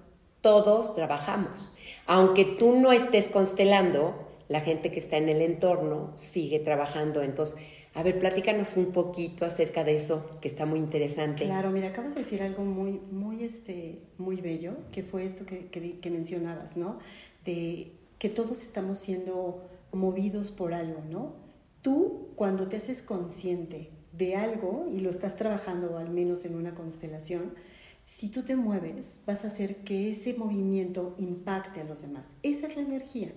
todos 0.46 0.94
trabajamos. 0.94 1.72
Aunque 2.06 2.46
tú 2.46 2.80
no 2.80 2.92
estés 2.92 3.30
constelando, 3.30 4.14
la 4.48 4.62
gente 4.62 4.92
que 4.92 5.00
está 5.00 5.18
en 5.18 5.28
el 5.28 5.42
entorno 5.42 6.12
sigue 6.14 6.60
trabajando. 6.60 7.24
Entonces, 7.24 7.58
a 7.96 8.04
ver, 8.04 8.20
platícanos 8.20 8.78
un 8.78 8.92
poquito 8.92 9.44
acerca 9.44 9.84
de 9.84 9.96
eso, 9.96 10.30
que 10.42 10.48
está 10.48 10.68
muy 10.68 10.78
interesante. 10.78 11.46
Claro, 11.46 11.72
mira, 11.72 11.88
acabas 11.88 12.14
de 12.14 12.20
decir 12.20 12.44
algo 12.44 12.64
muy, 12.64 13.02
muy, 13.12 13.44
este, 13.44 14.04
muy 14.20 14.36
bello, 14.36 14.74
que 14.92 15.02
fue 15.02 15.26
esto 15.26 15.48
que, 15.48 15.70
que, 15.70 16.12
mencionabas, 16.12 16.78
¿no? 16.78 17.00
De 17.44 17.94
que 18.20 18.30
todos 18.30 18.62
estamos 18.62 19.00
siendo 19.00 19.68
movidos 19.94 20.52
por 20.52 20.76
algo, 20.76 21.02
¿no? 21.10 21.34
Tú, 21.82 22.28
cuando 22.36 22.68
te 22.68 22.78
haces 22.78 23.02
consciente 23.02 23.90
de 24.12 24.36
algo 24.36 24.86
y 24.92 25.00
lo 25.00 25.10
estás 25.10 25.38
trabajando, 25.38 25.98
al 25.98 26.12
menos 26.12 26.46
en 26.46 26.54
una 26.54 26.76
constelación, 26.76 27.56
si 28.06 28.30
tú 28.30 28.44
te 28.44 28.56
mueves, 28.56 29.20
vas 29.28 29.44
a 29.44 29.48
hacer 29.48 29.78
que 29.84 30.12
ese 30.12 30.34
movimiento 30.36 31.16
impacte 31.18 31.82
a 31.82 31.84
los 31.84 32.04
demás. 32.04 32.36
Esa 32.44 32.68
es 32.68 32.78
la 32.78 32.84
energía. 32.84 33.34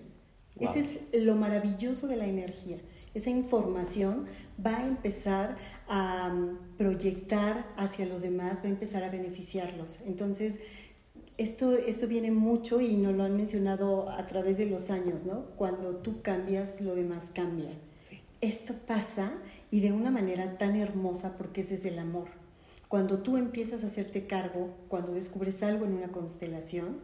Ese 0.60 0.80
es 0.80 1.24
lo 1.24 1.34
maravilloso 1.34 2.06
de 2.06 2.16
la 2.16 2.26
energía 2.26 2.78
esa 3.14 3.30
información 3.30 4.26
va 4.64 4.78
a 4.78 4.86
empezar 4.86 5.56
a 5.88 6.28
mm, 6.28 6.76
proyectar 6.76 7.66
hacia 7.76 8.06
los 8.06 8.22
demás, 8.22 8.62
va 8.62 8.68
a 8.68 8.70
empezar 8.70 9.02
a 9.02 9.10
beneficiarlos. 9.10 10.00
Entonces, 10.06 10.60
esto, 11.36 11.76
esto 11.76 12.08
viene 12.08 12.30
mucho 12.30 12.80
y 12.80 12.96
nos 12.96 13.14
lo 13.14 13.24
han 13.24 13.36
mencionado 13.36 14.08
a 14.10 14.26
través 14.26 14.58
de 14.58 14.66
los 14.66 14.90
años, 14.90 15.24
¿no? 15.24 15.46
Cuando 15.56 15.96
tú 15.96 16.22
cambias, 16.22 16.80
lo 16.80 16.94
demás 16.94 17.30
cambia. 17.34 17.70
Esto 18.40 18.74
pasa 18.86 19.32
y 19.70 19.80
de 19.80 19.90
una 19.90 20.12
manera 20.12 20.58
tan 20.58 20.76
hermosa 20.76 21.36
porque 21.36 21.62
es 21.62 21.84
el 21.84 21.98
amor. 21.98 22.28
Cuando 22.88 23.18
tú 23.18 23.36
empiezas 23.36 23.84
a 23.84 23.88
hacerte 23.88 24.26
cargo, 24.26 24.74
cuando 24.88 25.12
descubres 25.12 25.62
algo 25.62 25.84
en 25.84 25.92
una 25.92 26.08
constelación, 26.08 26.98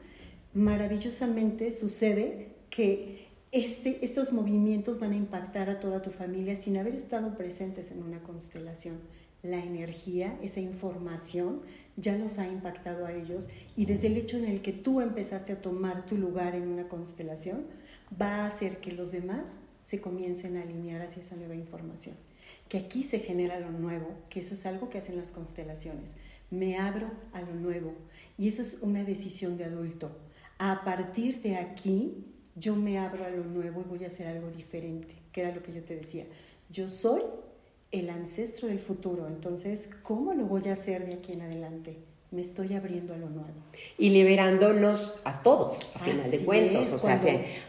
maravillosamente 0.54 1.70
sucede 1.70 2.48
que 2.70 3.28
este, 3.52 4.04
estos 4.04 4.32
movimientos 4.32 4.98
van 4.98 5.12
a 5.12 5.16
impactar 5.16 5.68
a 5.70 5.80
toda 5.80 6.02
tu 6.02 6.10
familia 6.10 6.56
sin 6.56 6.78
haber 6.78 6.94
estado 6.94 7.36
presentes 7.36 7.92
en 7.92 8.02
una 8.02 8.20
constelación. 8.22 8.98
La 9.42 9.62
energía, 9.62 10.38
esa 10.42 10.60
información, 10.60 11.60
ya 11.96 12.16
los 12.16 12.38
ha 12.38 12.48
impactado 12.48 13.04
a 13.04 13.12
ellos 13.12 13.48
y 13.76 13.84
desde 13.86 14.08
el 14.08 14.16
hecho 14.16 14.38
en 14.38 14.46
el 14.46 14.62
que 14.62 14.72
tú 14.72 15.00
empezaste 15.00 15.52
a 15.52 15.60
tomar 15.60 16.06
tu 16.06 16.16
lugar 16.16 16.56
en 16.56 16.66
una 16.66 16.88
constelación, 16.88 17.66
va 18.20 18.36
a 18.36 18.46
hacer 18.46 18.78
que 18.78 18.90
los 18.90 19.12
demás 19.12 19.60
se 19.84 20.00
comiencen 20.00 20.56
a 20.56 20.62
alinear 20.62 21.02
hacia 21.02 21.22
esa 21.22 21.36
nueva 21.36 21.54
información. 21.54 22.16
Que 22.68 22.78
aquí 22.78 23.02
se 23.02 23.20
genera 23.20 23.60
lo 23.60 23.70
nuevo, 23.70 24.08
que 24.28 24.40
eso 24.40 24.54
es 24.54 24.66
algo 24.66 24.90
que 24.90 24.98
hacen 24.98 25.16
las 25.16 25.30
constelaciones. 25.30 26.16
Me 26.50 26.78
abro 26.78 27.10
a 27.32 27.42
lo 27.42 27.54
nuevo 27.54 27.94
y 28.36 28.48
eso 28.48 28.62
es 28.62 28.78
una 28.82 29.04
decisión 29.04 29.56
de 29.56 29.64
adulto. 29.64 30.10
A 30.58 30.82
partir 30.84 31.42
de 31.42 31.56
aquí, 31.56 32.24
yo 32.56 32.74
me 32.76 32.98
abro 32.98 33.24
a 33.24 33.30
lo 33.30 33.44
nuevo 33.44 33.80
y 33.80 33.88
voy 33.88 34.04
a 34.04 34.08
hacer 34.08 34.26
algo 34.26 34.50
diferente, 34.50 35.14
que 35.32 35.42
era 35.42 35.54
lo 35.54 35.62
que 35.62 35.72
yo 35.72 35.82
te 35.82 35.96
decía. 35.96 36.24
Yo 36.70 36.88
soy 36.88 37.22
el 37.90 38.10
ancestro 38.10 38.68
del 38.68 38.80
futuro, 38.80 39.28
entonces, 39.28 39.90
¿cómo 40.02 40.34
lo 40.34 40.46
voy 40.46 40.68
a 40.68 40.72
hacer 40.72 41.06
de 41.06 41.14
aquí 41.14 41.32
en 41.32 41.42
adelante? 41.42 42.13
Me 42.34 42.40
estoy 42.40 42.74
abriendo 42.74 43.14
a 43.14 43.16
lo 43.16 43.30
nuevo. 43.30 43.54
Y 43.96 44.10
liberándonos 44.10 45.14
a 45.22 45.40
todos, 45.40 45.92
a 45.94 46.00
final 46.00 46.30
de 46.32 46.44
cuentas, 46.44 46.92
o 46.92 46.98
sea, 46.98 47.16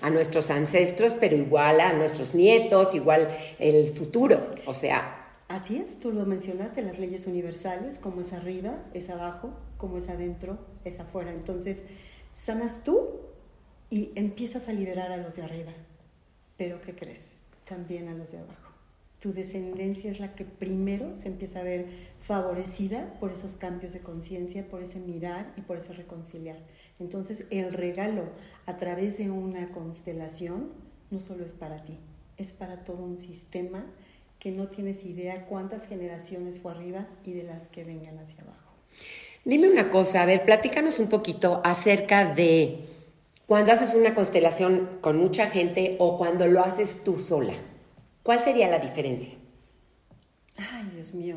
a 0.01 0.09
nuestros 0.09 0.49
ancestros, 0.49 1.13
pero 1.13 1.35
igual 1.35 1.79
a 1.79 1.93
nuestros 1.93 2.33
nietos, 2.33 2.95
igual 2.95 3.29
el 3.59 3.93
futuro, 3.93 4.43
o 4.65 4.73
sea... 4.73 5.21
Así 5.49 5.77
es, 5.77 5.99
tú 5.99 6.11
lo 6.11 6.25
mencionaste, 6.25 6.81
las 6.81 6.97
leyes 6.97 7.27
universales, 7.27 7.99
como 7.99 8.21
es 8.21 8.33
arriba, 8.33 8.83
es 8.95 9.11
abajo, 9.11 9.51
como 9.77 9.99
es 9.99 10.09
adentro, 10.09 10.57
es 10.83 10.99
afuera. 10.99 11.31
Entonces, 11.31 11.83
sanas 12.33 12.83
tú 12.83 13.19
y 13.91 14.13
empiezas 14.15 14.67
a 14.67 14.73
liberar 14.73 15.11
a 15.11 15.17
los 15.17 15.35
de 15.35 15.43
arriba. 15.43 15.73
Pero 16.57 16.81
¿qué 16.81 16.95
crees? 16.95 17.41
También 17.65 18.07
a 18.07 18.15
los 18.15 18.31
de 18.31 18.39
abajo. 18.39 18.71
Tu 19.19 19.33
descendencia 19.33 20.11
es 20.11 20.19
la 20.19 20.33
que 20.33 20.45
primero 20.45 21.15
se 21.15 21.29
empieza 21.29 21.61
a 21.61 21.63
ver 21.63 21.87
favorecida 22.21 23.13
por 23.19 23.31
esos 23.31 23.55
cambios 23.55 23.93
de 23.93 23.99
conciencia, 23.99 24.67
por 24.67 24.81
ese 24.81 24.99
mirar 24.99 25.53
y 25.57 25.61
por 25.61 25.77
ese 25.77 25.93
reconciliar. 25.93 26.57
Entonces 26.99 27.47
el 27.49 27.73
regalo 27.73 28.23
a 28.65 28.77
través 28.77 29.17
de 29.17 29.29
una 29.29 29.67
constelación 29.69 30.71
no 31.11 31.19
solo 31.19 31.45
es 31.45 31.53
para 31.53 31.83
ti, 31.83 31.97
es 32.37 32.51
para 32.51 32.83
todo 32.83 33.03
un 33.03 33.17
sistema 33.17 33.85
que 34.39 34.51
no 34.51 34.67
tienes 34.67 35.05
idea 35.05 35.45
cuántas 35.45 35.87
generaciones 35.87 36.59
fue 36.59 36.71
arriba 36.71 37.07
y 37.23 37.33
de 37.33 37.43
las 37.43 37.67
que 37.67 37.83
vengan 37.83 38.19
hacia 38.19 38.43
abajo. 38.43 38.71
Dime 39.43 39.69
una 39.69 39.91
cosa, 39.91 40.23
a 40.23 40.25
ver, 40.25 40.45
platícanos 40.45 40.99
un 40.99 41.07
poquito 41.07 41.61
acerca 41.63 42.33
de 42.33 42.79
cuando 43.47 43.71
haces 43.71 43.93
una 43.93 44.15
constelación 44.15 44.97
con 45.01 45.17
mucha 45.17 45.47
gente 45.47 45.95
o 45.99 46.17
cuando 46.17 46.47
lo 46.47 46.61
haces 46.61 47.03
tú 47.03 47.17
sola. 47.17 47.53
¿Cuál 48.25 48.39
sería 48.39 48.67
la 48.67 48.79
diferencia? 48.79 49.33
Ay, 50.57 50.89
Dios 50.95 51.13
mío. 51.13 51.35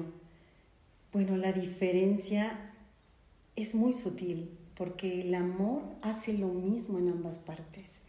Bueno, 1.13 1.37
la 1.37 1.53
diferencia 1.53 2.73
es 3.57 3.75
muy 3.75 3.93
sutil 3.93 4.57
porque 4.75 5.21
el 5.21 5.35
amor 5.35 5.83
hace 6.01 6.33
lo 6.33 6.49
mismo 6.49 6.99
en 6.99 7.11
ambas 7.11 7.41
partes. 7.41 8.05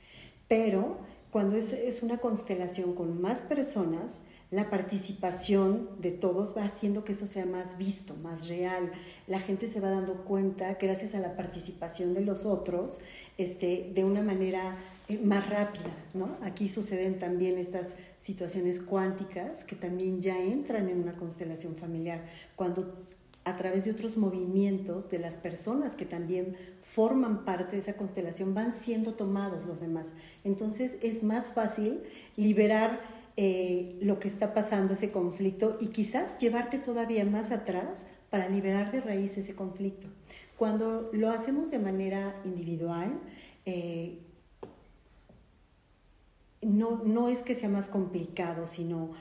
Pero 0.48 0.98
cuando 1.32 1.56
es, 1.56 1.74
es 1.74 2.04
una 2.04 2.18
constelación 2.18 2.94
con 2.94 3.22
más 3.22 3.42
personas, 3.42 4.24
la 4.52 4.72
participación 4.72 5.90
de 6.00 6.10
todos 6.10 6.58
va 6.58 6.64
haciendo 6.64 7.04
que 7.04 7.12
eso 7.12 7.28
sea 7.28 7.46
más 7.46 7.78
visto, 7.78 8.16
más 8.16 8.48
real. 8.48 8.92
La 9.28 9.40
gente 9.40 9.68
se 9.68 9.80
va 9.80 9.92
dando 9.92 10.24
cuenta, 10.24 10.76
gracias 10.82 11.14
a 11.14 11.20
la 11.20 11.36
participación 11.36 12.16
de 12.16 12.22
los 12.22 12.46
otros, 12.48 13.02
este, 13.38 13.92
de 13.94 14.04
una 14.04 14.24
manera 14.24 14.80
eh, 15.08 15.20
más 15.20 15.48
rápida. 15.48 15.96
¿no? 16.16 16.36
Aquí 16.42 16.68
suceden 16.68 17.20
también 17.20 17.60
estas 17.60 17.98
situaciones 18.18 18.80
cuánticas 18.80 19.64
que 19.64 19.76
también 19.76 20.20
ya 20.20 20.42
entran 20.42 20.90
en 20.90 21.00
una 21.00 21.14
constelación 21.14 21.76
familiar. 21.76 22.26
Cuando 22.56 23.06
a 23.50 23.56
través 23.56 23.86
de 23.86 23.92
otros 23.92 24.18
movimientos 24.18 25.10
de 25.10 25.20
las 25.20 25.36
personas 25.36 25.96
que 25.96 26.06
también 26.06 26.56
forman 26.82 27.46
parte 27.46 27.74
de 27.74 27.80
esa 27.80 27.98
constelación, 27.98 28.54
van 28.54 28.74
siendo 28.74 29.14
tomados 29.14 29.66
los 29.66 29.82
demás. 29.82 30.14
Entonces 30.44 30.98
es 31.02 31.24
más 31.24 31.50
fácil 31.50 32.02
liberar 32.36 33.00
eh, 33.38 33.98
lo 34.02 34.20
que 34.20 34.28
está 34.28 34.54
pasando, 34.54 34.94
ese 34.94 35.12
conflicto, 35.12 35.78
y 35.80 35.88
quizás 35.88 36.40
llevarte 36.40 36.78
todavía 36.78 37.24
más 37.26 37.52
atrás 37.52 38.08
para 38.30 38.50
liberar 38.50 38.92
de 38.92 39.02
raíz 39.02 39.38
ese 39.38 39.56
conflicto. 39.56 40.08
Cuando 40.58 41.10
lo 41.14 41.30
hacemos 41.30 41.72
de 41.72 41.80
manera 41.80 42.36
individual, 42.44 43.18
eh, 43.66 44.20
no, 46.62 47.02
no 47.06 47.30
es 47.30 47.42
que 47.42 47.56
sea 47.56 47.70
más 47.70 47.88
complicado, 47.88 48.66
sino 48.66 49.12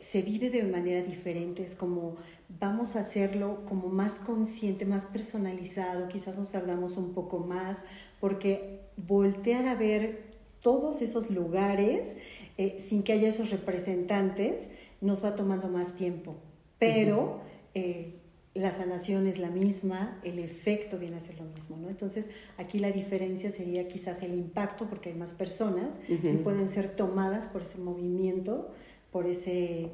se 0.00 0.22
vive 0.22 0.50
de 0.50 0.62
manera 0.64 1.02
diferente, 1.02 1.62
es 1.62 1.74
como 1.74 2.16
vamos 2.60 2.96
a 2.96 3.00
hacerlo 3.00 3.64
como 3.66 3.88
más 3.88 4.18
consciente, 4.18 4.84
más 4.84 5.06
personalizado, 5.06 6.08
quizás 6.08 6.38
nos 6.38 6.50
tardamos 6.50 6.96
un 6.96 7.12
poco 7.12 7.38
más, 7.38 7.84
porque 8.20 8.80
voltear 8.96 9.66
a 9.66 9.74
ver 9.74 10.28
todos 10.60 11.02
esos 11.02 11.30
lugares 11.30 12.16
eh, 12.56 12.76
sin 12.80 13.02
que 13.02 13.12
haya 13.12 13.28
esos 13.28 13.50
representantes 13.50 14.70
nos 15.00 15.24
va 15.24 15.36
tomando 15.36 15.68
más 15.68 15.94
tiempo, 15.94 16.36
pero 16.78 17.40
eh, 17.74 18.14
la 18.54 18.72
sanación 18.72 19.26
es 19.28 19.38
la 19.38 19.50
misma, 19.50 20.18
el 20.24 20.40
efecto 20.40 20.98
viene 20.98 21.16
a 21.16 21.20
ser 21.20 21.38
lo 21.38 21.44
mismo, 21.44 21.76
¿no? 21.76 21.88
Entonces, 21.88 22.30
aquí 22.56 22.80
la 22.80 22.90
diferencia 22.90 23.52
sería 23.52 23.86
quizás 23.86 24.22
el 24.22 24.34
impacto, 24.34 24.88
porque 24.88 25.10
hay 25.10 25.14
más 25.14 25.34
personas 25.34 26.00
y 26.08 26.16
pueden 26.38 26.68
ser 26.68 26.88
tomadas 26.88 27.46
por 27.46 27.62
ese 27.62 27.78
movimiento, 27.78 28.72
por 29.18 29.26
ese 29.26 29.88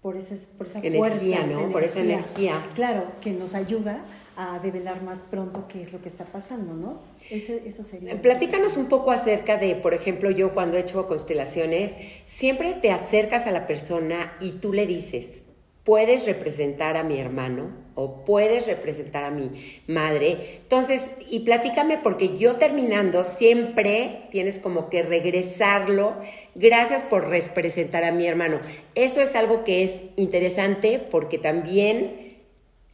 por, 0.00 0.16
esa 0.16 0.36
fuerza, 0.56 1.46
¿no? 1.46 1.70
por 1.70 1.82
esa 1.84 2.00
energía. 2.00 2.64
Claro, 2.74 3.12
que 3.20 3.30
nos 3.32 3.52
ayuda 3.52 4.02
a 4.38 4.58
develar 4.60 5.02
más 5.02 5.20
pronto 5.20 5.68
qué 5.68 5.82
es 5.82 5.92
lo 5.92 6.00
que 6.00 6.08
está 6.08 6.24
pasando, 6.24 6.72
¿no? 6.72 7.02
eso 7.28 7.84
sería. 7.84 8.22
Platícanos 8.22 8.78
un 8.78 8.86
poco 8.86 9.10
acerca 9.10 9.58
de, 9.58 9.74
por 9.74 9.92
ejemplo, 9.92 10.30
yo 10.30 10.54
cuando 10.54 10.78
he 10.78 10.80
hecho 10.80 11.06
constelaciones, 11.06 11.94
siempre 12.24 12.72
te 12.72 12.90
acercas 12.90 13.46
a 13.46 13.50
la 13.50 13.66
persona 13.66 14.32
y 14.40 14.52
tú 14.52 14.72
le 14.72 14.86
dices, 14.86 15.42
puedes 15.84 16.24
representar 16.24 16.96
a 16.96 17.04
mi 17.04 17.18
hermano 17.18 17.68
puedes 18.08 18.66
representar 18.66 19.24
a 19.24 19.30
mi 19.30 19.50
madre. 19.86 20.60
Entonces, 20.62 21.10
y 21.28 21.40
platícame 21.40 21.98
porque 21.98 22.36
yo 22.36 22.56
terminando 22.56 23.24
siempre 23.24 24.28
tienes 24.30 24.58
como 24.58 24.88
que 24.88 25.02
regresarlo. 25.02 26.16
Gracias 26.54 27.04
por 27.04 27.28
representar 27.28 28.04
a 28.04 28.12
mi 28.12 28.26
hermano. 28.26 28.60
Eso 28.94 29.20
es 29.20 29.34
algo 29.34 29.64
que 29.64 29.82
es 29.82 30.04
interesante 30.16 30.98
porque 30.98 31.38
también 31.38 32.38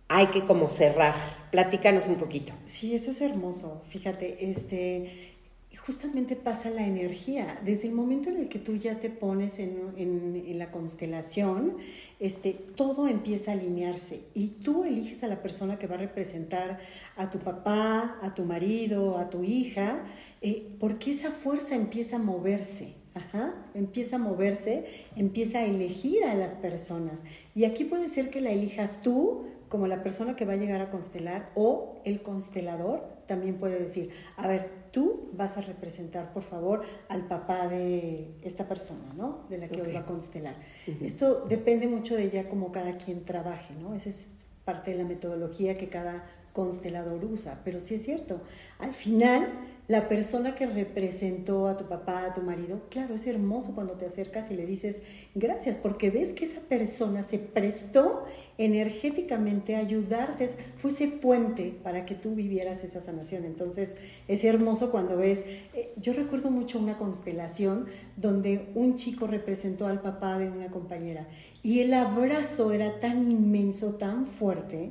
hay 0.08 0.28
que 0.28 0.44
como 0.44 0.68
cerrar. 0.68 1.48
Platícanos 1.50 2.06
un 2.06 2.16
poquito. 2.16 2.52
Sí, 2.64 2.94
eso 2.94 3.10
es 3.10 3.20
hermoso. 3.20 3.82
Fíjate, 3.88 4.48
este 4.50 5.35
justamente 5.78 6.36
pasa 6.36 6.70
la 6.70 6.86
energía. 6.86 7.60
Desde 7.64 7.88
el 7.88 7.94
momento 7.94 8.28
en 8.28 8.36
el 8.36 8.48
que 8.48 8.58
tú 8.58 8.76
ya 8.76 8.98
te 8.98 9.10
pones 9.10 9.58
en, 9.58 9.94
en, 9.96 10.58
la 10.58 10.70
constelación, 10.70 11.76
este, 12.18 12.52
todo 12.52 13.08
empieza 13.08 13.50
a 13.50 13.54
alinearse 13.54 14.22
y 14.34 14.48
tú 14.48 14.84
eliges 14.84 15.22
a 15.22 15.28
la 15.28 15.42
persona 15.42 15.78
que 15.78 15.86
va 15.86 15.96
a 15.96 15.98
representar 15.98 16.80
a 17.16 17.30
tu 17.30 17.38
papá, 17.38 18.18
a 18.22 18.34
tu 18.34 18.44
marido, 18.44 19.18
a 19.18 19.28
tu 19.30 19.44
hija, 19.44 20.04
eh, 20.40 20.66
porque 20.80 21.10
esa 21.10 21.30
fuerza 21.30 21.74
empieza 21.74 22.16
a 22.16 22.20
moverse. 22.20 22.94
Ajá, 23.14 23.54
empieza 23.72 24.16
a 24.16 24.18
moverse, 24.18 24.84
empieza 25.16 25.60
a 25.60 25.64
elegir 25.64 26.22
a 26.24 26.34
las 26.34 26.52
personas. 26.52 27.24
Y 27.54 27.64
aquí 27.64 27.84
puede 27.84 28.10
ser 28.10 28.28
que 28.28 28.42
la 28.42 28.50
elijas 28.50 29.00
tú 29.00 29.46
como 29.68 29.86
la 29.86 30.02
persona 30.02 30.36
que 30.36 30.44
va 30.44 30.54
a 30.54 30.56
llegar 30.56 30.80
a 30.80 30.90
constelar 30.90 31.50
o 31.54 32.00
el 32.04 32.22
constelador 32.22 33.16
también 33.26 33.56
puede 33.56 33.78
decir, 33.80 34.10
a 34.36 34.46
ver, 34.46 34.70
tú 34.92 35.30
vas 35.32 35.56
a 35.56 35.60
representar, 35.60 36.32
por 36.32 36.42
favor, 36.42 36.82
al 37.08 37.26
papá 37.26 37.66
de 37.68 38.34
esta 38.42 38.68
persona, 38.68 39.12
¿no? 39.16 39.46
De 39.50 39.58
la 39.58 39.68
que 39.68 39.82
hoy 39.82 39.92
va 39.92 40.00
a 40.00 40.06
constelar. 40.06 40.54
Esto 41.00 41.44
depende 41.48 41.88
mucho 41.88 42.14
de 42.14 42.24
ella 42.24 42.48
como 42.48 42.70
cada 42.70 42.96
quien 42.96 43.24
trabaje, 43.24 43.74
¿no? 43.74 43.94
Esa 43.94 44.08
es 44.08 44.36
parte 44.64 44.92
de 44.92 44.98
la 44.98 45.04
metodología 45.04 45.74
que 45.74 45.88
cada 45.88 46.24
constelador 46.56 47.22
usa, 47.26 47.60
pero 47.66 47.82
sí 47.82 47.96
es 47.96 48.02
cierto, 48.02 48.40
al 48.78 48.94
final 48.94 49.46
la 49.88 50.08
persona 50.08 50.54
que 50.54 50.64
representó 50.64 51.68
a 51.68 51.76
tu 51.76 51.84
papá, 51.84 52.24
a 52.24 52.32
tu 52.32 52.40
marido, 52.40 52.80
claro, 52.88 53.14
es 53.14 53.26
hermoso 53.26 53.74
cuando 53.74 53.92
te 53.94 54.06
acercas 54.06 54.50
y 54.50 54.56
le 54.56 54.64
dices 54.64 55.02
gracias, 55.34 55.76
porque 55.76 56.10
ves 56.10 56.32
que 56.32 56.46
esa 56.46 56.60
persona 56.62 57.22
se 57.22 57.38
prestó 57.38 58.24
energéticamente 58.56 59.76
a 59.76 59.80
ayudarte, 59.80 60.48
fue 60.76 60.90
ese 60.90 61.08
puente 61.08 61.76
para 61.82 62.06
que 62.06 62.14
tú 62.14 62.34
vivieras 62.34 62.82
esa 62.84 63.02
sanación. 63.02 63.44
Entonces, 63.44 63.96
es 64.26 64.42
hermoso 64.42 64.90
cuando 64.90 65.18
ves, 65.18 65.44
eh, 65.74 65.92
yo 66.00 66.14
recuerdo 66.14 66.50
mucho 66.50 66.78
una 66.78 66.96
constelación 66.96 67.86
donde 68.16 68.70
un 68.74 68.96
chico 68.96 69.26
representó 69.26 69.86
al 69.86 70.00
papá 70.00 70.38
de 70.38 70.50
una 70.50 70.70
compañera 70.70 71.28
y 71.62 71.80
el 71.80 71.92
abrazo 71.92 72.72
era 72.72 72.98
tan 72.98 73.30
inmenso, 73.30 73.96
tan 73.96 74.26
fuerte, 74.26 74.90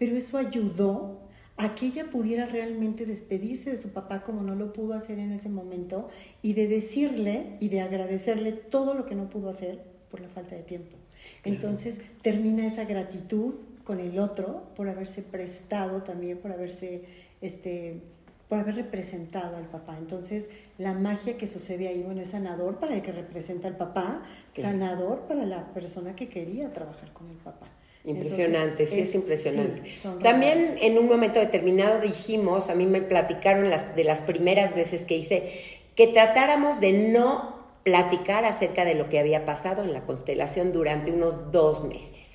pero 0.00 0.16
eso 0.16 0.38
ayudó 0.38 1.18
a 1.58 1.74
que 1.74 1.84
ella 1.84 2.08
pudiera 2.08 2.46
realmente 2.46 3.04
despedirse 3.04 3.70
de 3.70 3.76
su 3.76 3.92
papá 3.92 4.22
como 4.22 4.42
no 4.42 4.54
lo 4.54 4.72
pudo 4.72 4.94
hacer 4.94 5.18
en 5.18 5.30
ese 5.30 5.50
momento 5.50 6.08
y 6.40 6.54
de 6.54 6.68
decirle 6.68 7.58
y 7.60 7.68
de 7.68 7.82
agradecerle 7.82 8.52
todo 8.52 8.94
lo 8.94 9.04
que 9.04 9.14
no 9.14 9.28
pudo 9.28 9.50
hacer 9.50 9.84
por 10.10 10.20
la 10.20 10.28
falta 10.30 10.54
de 10.56 10.62
tiempo. 10.62 10.96
Entonces 11.44 12.00
termina 12.22 12.66
esa 12.66 12.86
gratitud 12.86 13.54
con 13.84 14.00
el 14.00 14.18
otro 14.18 14.70
por 14.74 14.88
haberse 14.88 15.20
prestado 15.20 16.02
también, 16.02 16.38
por 16.38 16.50
haberse, 16.50 17.04
este, 17.42 18.00
por 18.48 18.58
haber 18.58 18.76
representado 18.76 19.58
al 19.58 19.66
papá. 19.66 19.98
Entonces 19.98 20.48
la 20.78 20.94
magia 20.94 21.36
que 21.36 21.46
sucede 21.46 21.88
ahí, 21.88 22.02
bueno, 22.02 22.22
es 22.22 22.30
sanador 22.30 22.78
para 22.78 22.94
el 22.94 23.02
que 23.02 23.12
representa 23.12 23.68
al 23.68 23.76
papá, 23.76 24.22
sanador 24.50 25.26
para 25.26 25.44
la 25.44 25.74
persona 25.74 26.16
que 26.16 26.30
quería 26.30 26.70
trabajar 26.70 27.12
con 27.12 27.28
el 27.28 27.36
papá. 27.36 27.66
Impresionante, 28.04 28.86
sí 28.86 29.00
es, 29.00 29.14
impresionante. 29.14 29.82
También 30.22 30.78
en 30.80 30.98
un 30.98 31.06
momento 31.06 31.38
determinado 31.38 32.00
dijimos, 32.00 32.70
a 32.70 32.74
mí 32.74 32.86
me 32.86 33.02
platicaron 33.02 33.68
las, 33.68 33.94
de 33.94 34.04
las 34.04 34.20
primeras 34.20 34.74
veces 34.74 35.04
que 35.04 35.18
hice, 35.18 35.52
que 35.94 36.06
tratáramos 36.06 36.80
de 36.80 36.92
no 36.92 37.60
platicar 37.82 38.46
acerca 38.46 38.84
de 38.84 38.94
lo 38.94 39.08
que 39.08 39.18
había 39.18 39.44
pasado 39.44 39.82
en 39.82 39.92
la 39.92 40.06
constelación 40.06 40.72
durante 40.72 41.10
unos 41.10 41.52
dos 41.52 41.84
meses 41.84 42.30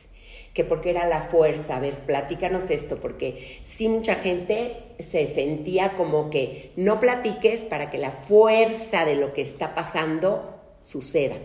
que 0.55 0.63
porque 0.63 0.89
era 0.89 1.05
la 1.05 1.21
fuerza. 1.21 1.75
A 1.75 1.79
ver, 1.81 2.05
platícanos 2.05 2.69
esto, 2.69 2.95
porque 2.95 3.59
sí 3.61 3.89
mucha 3.89 4.15
gente 4.15 4.77
se 4.99 5.27
sentía 5.27 5.95
como 5.97 6.29
que 6.29 6.71
no 6.77 7.01
platiques 7.01 7.65
para 7.65 7.91
que 7.91 7.97
la 7.97 8.11
fuerza 8.11 9.03
de 9.05 9.17
lo 9.17 9.33
que 9.33 9.41
está 9.41 9.75
pasando 9.75 10.55
suceda. 10.79 11.35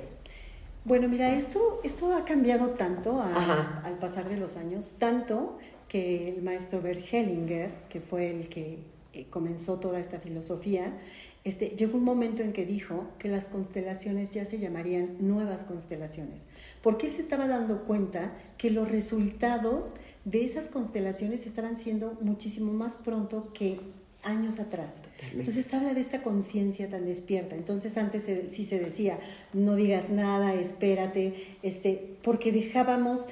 Bueno, 0.84 1.08
mira, 1.08 1.34
esto, 1.34 1.80
esto 1.84 2.14
ha 2.14 2.24
cambiado 2.24 2.68
tanto 2.68 3.20
al 3.20 3.98
pasar 3.98 4.28
de 4.28 4.38
los 4.38 4.56
años, 4.56 4.92
tanto 4.98 5.58
que 5.88 6.30
el 6.30 6.42
maestro 6.42 6.80
Bert 6.80 7.02
Hellinger, 7.12 7.70
que 7.90 8.00
fue 8.00 8.30
el 8.30 8.48
que 8.48 8.78
eh, 9.12 9.26
comenzó 9.28 9.78
toda 9.78 10.00
esta 10.00 10.20
filosofía, 10.20 10.98
este, 11.44 11.70
llegó 11.70 11.98
un 11.98 12.04
momento 12.04 12.42
en 12.42 12.52
que 12.52 12.64
dijo 12.64 13.08
que 13.18 13.28
las 13.28 13.46
constelaciones 13.46 14.32
ya 14.32 14.44
se 14.46 14.58
llamarían 14.58 15.16
nuevas 15.20 15.64
constelaciones, 15.64 16.48
porque 16.82 17.08
él 17.08 17.12
se 17.12 17.20
estaba 17.20 17.46
dando 17.46 17.84
cuenta 17.84 18.32
que 18.56 18.70
los 18.70 18.88
resultados 18.88 19.96
de 20.24 20.44
esas 20.44 20.68
constelaciones 20.68 21.44
estaban 21.44 21.76
siendo 21.76 22.16
muchísimo 22.20 22.72
más 22.72 22.94
pronto 22.94 23.52
que 23.52 23.80
años 24.22 24.60
atrás. 24.60 25.02
Entonces 25.32 25.72
habla 25.72 25.94
de 25.94 26.00
esta 26.00 26.22
conciencia 26.22 26.88
tan 26.88 27.04
despierta. 27.04 27.56
Entonces 27.56 27.96
antes 27.96 28.28
sí 28.50 28.64
se 28.64 28.78
decía, 28.78 29.18
no 29.52 29.74
digas 29.74 30.10
nada, 30.10 30.54
espérate, 30.54 31.56
este, 31.62 32.16
porque 32.22 32.52
dejábamos 32.52 33.28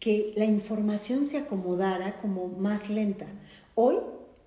que 0.00 0.32
la 0.36 0.44
información 0.44 1.26
se 1.26 1.38
acomodara 1.38 2.16
como 2.16 2.48
más 2.48 2.90
lenta. 2.90 3.26
Hoy 3.74 3.96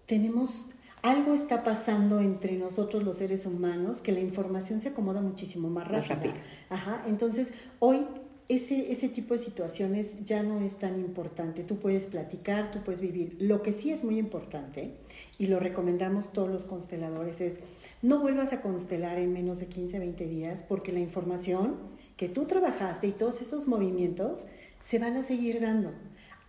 tenemos 0.05 0.71
algo 1.01 1.33
está 1.33 1.63
pasando 1.63 2.19
entre 2.19 2.57
nosotros 2.57 3.03
los 3.03 3.17
seres 3.17 3.45
humanos 3.45 4.01
que 4.01 4.11
la 4.11 4.19
información 4.19 4.81
se 4.81 4.89
acomoda 4.89 5.21
muchísimo 5.21 5.69
más 5.69 5.87
rápido. 5.87 6.33
Ajá, 6.69 7.03
entonces 7.07 7.53
hoy 7.79 8.05
ese, 8.47 8.91
ese 8.91 9.09
tipo 9.09 9.33
de 9.33 9.39
situaciones 9.39 10.23
ya 10.23 10.43
no 10.43 10.59
es 10.59 10.77
tan 10.77 10.99
importante. 10.99 11.63
Tú 11.63 11.77
puedes 11.77 12.05
platicar, 12.05 12.71
tú 12.71 12.83
puedes 12.83 13.01
vivir. 13.01 13.35
Lo 13.39 13.61
que 13.61 13.73
sí 13.73 13.91
es 13.91 14.03
muy 14.03 14.19
importante, 14.19 14.91
y 15.37 15.47
lo 15.47 15.59
recomendamos 15.59 16.31
todos 16.31 16.49
los 16.49 16.65
consteladores, 16.65 17.41
es 17.41 17.61
no 18.01 18.19
vuelvas 18.19 18.53
a 18.53 18.61
constelar 18.61 19.17
en 19.17 19.33
menos 19.33 19.59
de 19.59 19.67
15, 19.67 19.99
20 19.99 20.27
días, 20.27 20.63
porque 20.67 20.91
la 20.91 20.99
información 20.99 21.75
que 22.17 22.29
tú 22.29 22.45
trabajaste 22.45 23.07
y 23.07 23.11
todos 23.11 23.41
esos 23.41 23.67
movimientos 23.67 24.47
se 24.79 24.99
van 24.99 25.17
a 25.17 25.23
seguir 25.23 25.59
dando. 25.59 25.91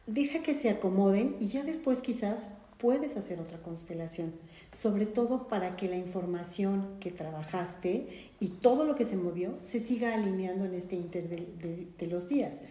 Deja 0.07 0.41
que 0.41 0.55
se 0.55 0.71
acomoden 0.71 1.37
y 1.41 1.49
ya 1.49 1.65
después 1.65 2.01
quizás 2.03 2.49
puedes 2.79 3.17
hacer 3.17 3.41
otra 3.41 3.63
constelación, 3.63 4.35
sobre 4.77 5.07
todo 5.07 5.49
para 5.49 5.75
que 5.75 5.89
la 5.89 5.97
información 5.97 6.99
que 7.01 7.11
trabajaste 7.11 8.09
y 8.41 8.49
todo 8.49 8.85
lo 8.85 8.95
que 8.95 9.07
se 9.07 9.17
movió 9.17 9.55
se 9.62 9.81
siga 9.81 10.12
alineando 10.12 10.67
en 10.67 10.75
este 10.75 10.97
inter 10.97 11.31
de, 11.31 12.07
los 12.07 12.29
días. 12.29 12.65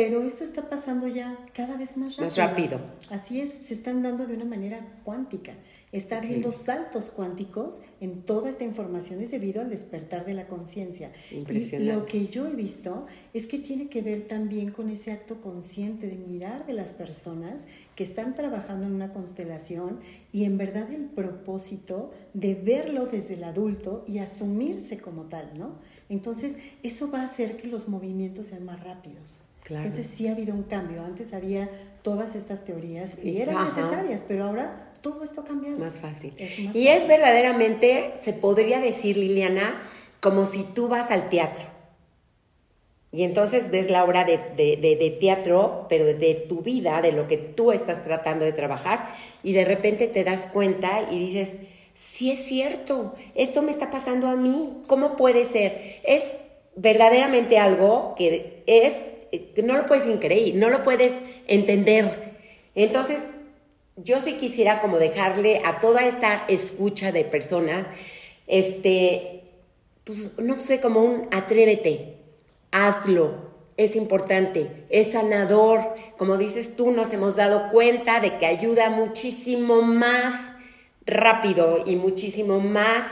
Pero 0.00 0.22
esto 0.22 0.44
está 0.44 0.70
pasando 0.70 1.08
ya 1.08 1.38
cada 1.52 1.76
vez 1.76 1.98
más 1.98 2.16
rápido. 2.16 2.24
Más 2.24 2.36
rápido. 2.36 2.80
Así 3.10 3.40
es, 3.42 3.52
se 3.52 3.74
están 3.74 4.02
dando 4.02 4.26
de 4.26 4.34
una 4.34 4.46
manera 4.46 4.80
cuántica. 5.04 5.52
Está 5.92 6.18
habiendo 6.18 6.52
saltos 6.52 7.10
cuánticos 7.10 7.82
en 8.00 8.22
toda 8.22 8.48
esta 8.48 8.64
información 8.64 9.20
es 9.20 9.32
debido 9.32 9.60
al 9.60 9.68
despertar 9.68 10.24
de 10.24 10.32
la 10.32 10.46
conciencia. 10.46 11.12
Y 11.30 11.78
lo 11.80 12.06
que 12.06 12.28
yo 12.28 12.46
he 12.46 12.52
visto 12.52 13.06
es 13.34 13.46
que 13.46 13.58
tiene 13.58 13.88
que 13.88 14.00
ver 14.00 14.26
también 14.26 14.70
con 14.70 14.88
ese 14.88 15.12
acto 15.12 15.42
consciente 15.42 16.06
de 16.06 16.16
mirar 16.16 16.64
de 16.64 16.72
las 16.72 16.94
personas 16.94 17.66
que 17.94 18.04
están 18.04 18.34
trabajando 18.34 18.86
en 18.86 18.94
una 18.94 19.12
constelación 19.12 20.00
y 20.32 20.44
en 20.44 20.56
verdad 20.56 20.90
el 20.92 21.06
propósito 21.06 22.10
de 22.32 22.54
verlo 22.54 23.04
desde 23.04 23.34
el 23.34 23.44
adulto 23.44 24.02
y 24.06 24.18
asumirse 24.18 24.98
como 24.98 25.24
tal, 25.24 25.58
¿no? 25.58 25.78
Entonces, 26.08 26.56
eso 26.82 27.10
va 27.10 27.20
a 27.20 27.24
hacer 27.24 27.58
que 27.58 27.68
los 27.68 27.88
movimientos 27.88 28.46
sean 28.46 28.64
más 28.64 28.82
rápidos. 28.82 29.42
Entonces 29.76 30.06
sí 30.06 30.28
ha 30.28 30.32
habido 30.32 30.54
un 30.54 30.64
cambio. 30.64 31.02
Antes 31.04 31.32
había 31.32 31.68
todas 32.02 32.34
estas 32.34 32.64
teorías 32.64 33.22
y 33.22 33.40
eran 33.40 33.64
necesarias, 33.64 34.24
pero 34.26 34.44
ahora 34.44 34.90
todo 35.00 35.22
esto 35.22 35.42
ha 35.42 35.44
cambiado. 35.44 35.78
Más 35.78 35.98
fácil. 35.98 36.32
y 36.74 36.88
es 36.88 37.06
verdaderamente, 37.06 38.12
se 38.16 38.32
podría 38.32 38.80
decir, 38.80 39.16
Liliana, 39.16 39.80
como 40.20 40.44
si 40.44 40.64
tú 40.64 40.88
vas 40.88 41.10
al 41.10 41.28
teatro. 41.28 41.64
Y 43.12 43.24
entonces 43.24 43.70
ves 43.70 43.90
la 43.90 44.04
obra 44.04 44.24
de, 44.24 44.38
de, 44.56 45.16
teatro, 45.18 45.86
pero 45.88 46.04
de 46.04 46.46
tu 46.48 46.62
vida, 46.62 47.02
de 47.02 47.10
lo 47.10 47.26
que 47.26 47.38
tú 47.38 47.72
estás 47.72 48.04
tratando 48.04 48.44
de 48.44 48.52
trabajar, 48.52 49.08
y 49.42 49.52
de 49.52 49.64
repente 49.64 50.06
te 50.06 50.22
das 50.22 50.46
cuenta 50.46 51.08
y 51.10 51.18
dices, 51.18 51.56
sí 51.94 52.30
es 52.30 52.38
cierto, 52.44 53.12
esto 53.34 53.62
me 53.62 53.72
está 53.72 53.90
pasando 53.90 54.28
a 54.28 54.36
mí, 54.36 54.84
¿cómo 54.86 55.16
puede 55.16 55.44
ser? 55.44 56.00
Es 56.04 56.38
verdaderamente 56.76 57.58
algo 57.58 58.14
que 58.16 58.62
es 58.66 58.94
no 59.62 59.76
lo 59.76 59.86
puedes 59.86 60.06
increíble, 60.06 60.58
no 60.58 60.68
lo 60.68 60.82
puedes 60.82 61.14
entender. 61.46 62.38
Entonces, 62.74 63.26
yo 63.96 64.20
sí 64.20 64.34
quisiera 64.34 64.80
como 64.80 64.98
dejarle 64.98 65.60
a 65.64 65.78
toda 65.78 66.06
esta 66.06 66.44
escucha 66.48 67.12
de 67.12 67.24
personas, 67.24 67.86
este, 68.46 69.42
pues 70.04 70.38
no 70.38 70.58
sé, 70.58 70.80
como 70.80 71.02
un 71.02 71.28
atrévete, 71.30 72.16
hazlo, 72.70 73.50
es 73.76 73.96
importante, 73.96 74.84
es 74.90 75.12
sanador. 75.12 75.94
Como 76.18 76.36
dices 76.36 76.76
tú, 76.76 76.90
nos 76.90 77.12
hemos 77.12 77.36
dado 77.36 77.70
cuenta 77.70 78.20
de 78.20 78.36
que 78.36 78.46
ayuda 78.46 78.90
muchísimo 78.90 79.82
más 79.82 80.52
rápido 81.06 81.82
y 81.86 81.96
muchísimo 81.96 82.60
más 82.60 83.06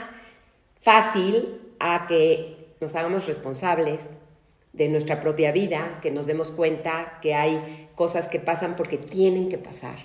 fácil 0.79 1.59
a 1.79 2.05
que 2.07 2.75
nos 2.79 2.95
hagamos 2.95 3.25
responsables 3.27 4.17
de 4.73 4.87
nuestra 4.87 5.19
propia 5.19 5.51
vida, 5.51 5.99
que 6.01 6.11
nos 6.11 6.25
demos 6.25 6.51
cuenta 6.51 7.19
que 7.21 7.33
hay 7.33 7.89
cosas 7.95 8.27
que 8.27 8.39
pasan 8.39 8.75
porque 8.75 8.97
tienen 8.97 9.49
que 9.49 9.57
pasar. 9.57 9.97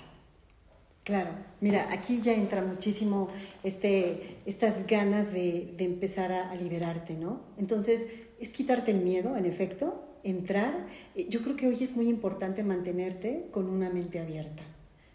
Claro, 1.05 1.29
mira, 1.61 1.87
aquí 1.91 2.19
ya 2.19 2.33
entra 2.33 2.63
muchísimo 2.63 3.27
este, 3.63 4.37
estas 4.47 4.87
ganas 4.87 5.31
de, 5.31 5.75
empezar 5.77 6.31
a, 6.31 6.55
liberarte, 6.55 7.13
¿no? 7.13 7.41
Entonces, 7.59 8.07
es 8.39 8.51
quitarte 8.51 8.89
el 8.89 8.97
miedo, 8.97 9.37
en 9.37 9.45
efecto, 9.45 10.03
entrar. 10.23 10.87
Yo 11.29 11.43
creo 11.43 11.55
que 11.55 11.67
hoy 11.67 11.77
es 11.79 11.95
muy 11.95 12.09
importante 12.09 12.63
mantenerte 12.63 13.45
con 13.51 13.69
una 13.69 13.91
mente 13.91 14.19
abierta. 14.19 14.63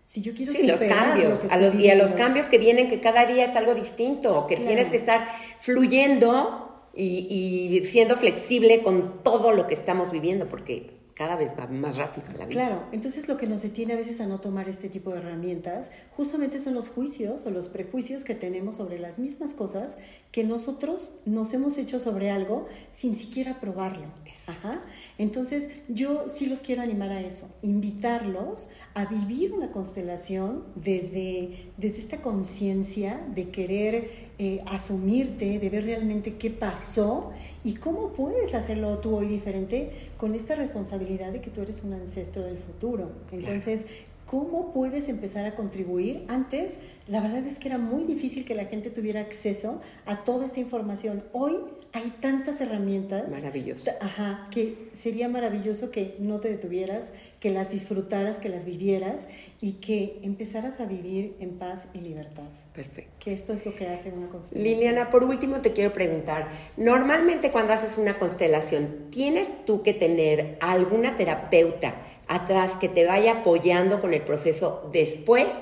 Si 0.05 0.23
yo 0.23 0.33
quiero 0.33 0.53
sí, 0.53 0.65
los 0.65 0.81
cambios, 0.81 1.45
a 1.53 1.57
los, 1.57 1.75
y 1.75 1.91
a 1.91 1.97
los 1.97 2.11
cambios 2.15 2.49
que 2.49 2.59
vienen, 2.59 2.89
que 2.89 3.01
cada 3.01 3.27
día 3.27 3.45
es 3.45 3.57
algo 3.57 3.75
distinto, 3.75 4.47
que 4.47 4.57
tienes 4.57 4.89
que 4.89 4.97
estar 4.97 5.29
fluyendo 5.61 6.60
y, 6.95 7.83
siendo 7.85 8.17
flexible 8.17 8.83
con 8.83 9.23
todo 9.23 9.53
lo 9.53 9.67
que 9.67 9.75
estamos 9.75 10.11
viviendo, 10.11 10.49
porque 10.49 11.00
cada 11.21 11.37
vez 11.37 11.53
va 11.53 11.67
más 11.67 11.99
rápido 11.99 12.29
la 12.39 12.47
vida. 12.47 12.49
Claro, 12.49 12.85
entonces 12.93 13.29
lo 13.29 13.37
que 13.37 13.47
nos 13.47 13.61
detiene 13.61 13.93
a 13.93 13.97
veces 13.97 14.23
a 14.23 14.27
no 14.27 14.41
tomar 14.41 14.71
este 14.71 14.89
tipo 14.89 15.11
de 15.11 15.19
herramientas 15.19 15.91
justamente 16.17 16.59
son 16.61 16.73
los 16.73 16.89
juicios 16.89 17.45
o 17.45 17.51
los 17.51 17.69
prejuicios 17.69 18.25
que 18.25 18.35
tenemos 18.35 18.77
sobre 18.77 18.99
las 18.99 19.19
mismas 19.19 19.53
cosas 19.53 19.99
que 20.33 20.45
nosotros 20.45 21.17
nos 21.27 21.53
hemos 21.53 21.77
hecho 21.77 21.99
sobre 21.99 22.31
algo 22.31 22.69
sin 22.91 23.17
siquiera 23.17 23.61
probarlo. 23.61 24.07
Ajá. 24.47 24.83
Entonces 25.19 25.69
yo 25.89 26.27
sí 26.27 26.47
los 26.47 26.61
quiero 26.61 26.81
animar 26.81 27.11
a 27.11 27.21
eso, 27.21 27.55
invitarlos 27.61 28.71
a 28.95 29.05
vivir 29.05 29.53
una 29.53 29.73
constelación 29.73 30.65
desde, 30.75 31.71
desde 31.77 31.99
esta 31.99 32.23
conciencia 32.23 33.21
de 33.35 33.51
querer 33.51 34.31
eh, 34.39 34.63
asumirte, 34.65 35.59
de 35.59 35.69
ver 35.69 35.85
realmente 35.85 36.37
qué 36.37 36.49
pasó 36.49 37.33
y 37.63 37.75
cómo 37.75 38.15
puedes 38.15 38.55
hacerlo 38.55 38.97
tú 39.01 39.15
hoy 39.17 39.29
diferente 39.29 39.91
con 40.17 40.35
esta 40.35 40.55
responsabilidad 40.55 41.10
de 41.19 41.41
que 41.41 41.51
tú 41.51 41.61
eres 41.63 41.83
un 41.83 41.93
ancestro 41.93 42.43
del 42.43 42.59
futuro. 42.59 43.11
Entonces, 43.33 43.87
¿cómo 44.31 44.73
puedes 44.73 45.09
empezar 45.09 45.45
a 45.45 45.57
contribuir? 45.57 46.25
Antes, 46.29 46.83
la 47.09 47.21
verdad 47.21 47.45
es 47.49 47.59
que 47.59 47.67
era 47.67 47.79
muy 47.79 48.05
difícil 48.05 48.45
que 48.45 48.55
la 48.55 48.67
gente 48.67 48.89
tuviera 48.89 49.21
acceso 49.21 49.83
a 50.07 50.23
toda 50.23 50.47
esta 50.47 50.61
información. 50.61 51.25
Hoy 51.33 51.59
hay 51.93 52.15
tantas 52.21 52.61
herramientas. 52.61 53.29
Maravilloso. 53.29 53.91
Ajá, 54.01 54.47
que 54.53 54.89
sería 54.93 55.29
maravilloso 55.29 55.91
que 55.91 56.15
no 56.21 56.39
te 56.39 56.49
detuvieras, 56.49 57.13
que 57.41 57.51
las 57.51 57.73
disfrutaras, 57.73 58.39
que 58.39 58.49
las 58.49 58.65
vivieras 58.65 59.27
y 59.61 59.73
que 59.75 60.21
empezaras 60.23 60.79
a 60.79 60.87
vivir 60.87 61.35
en 61.41 61.59
paz 61.59 61.89
y 61.93 61.99
libertad. 61.99 62.45
Perfecto. 62.73 63.11
Que 63.19 63.33
esto 63.33 63.53
es 63.53 63.67
lo 63.67 63.75
que 63.75 63.89
hace 63.89 64.13
una 64.13 64.29
constelación. 64.29 64.73
Liliana, 64.73 65.11
por 65.11 65.25
último 65.25 65.61
te 65.61 65.73
quiero 65.73 65.93
preguntar, 65.93 66.49
normalmente 66.77 67.51
cuando 67.51 67.73
haces 67.73 67.99
una 67.99 68.17
constelación, 68.17 69.11
¿tienes 69.11 69.65
tú 69.67 69.83
que 69.83 69.93
tener 69.93 70.57
alguna 70.61 71.17
terapeuta 71.17 71.97
atrás 72.31 72.77
que 72.77 72.89
te 72.89 73.05
vaya 73.05 73.41
apoyando 73.41 74.01
con 74.01 74.15
el 74.15 74.23
proceso 74.23 74.89
después 74.93 75.59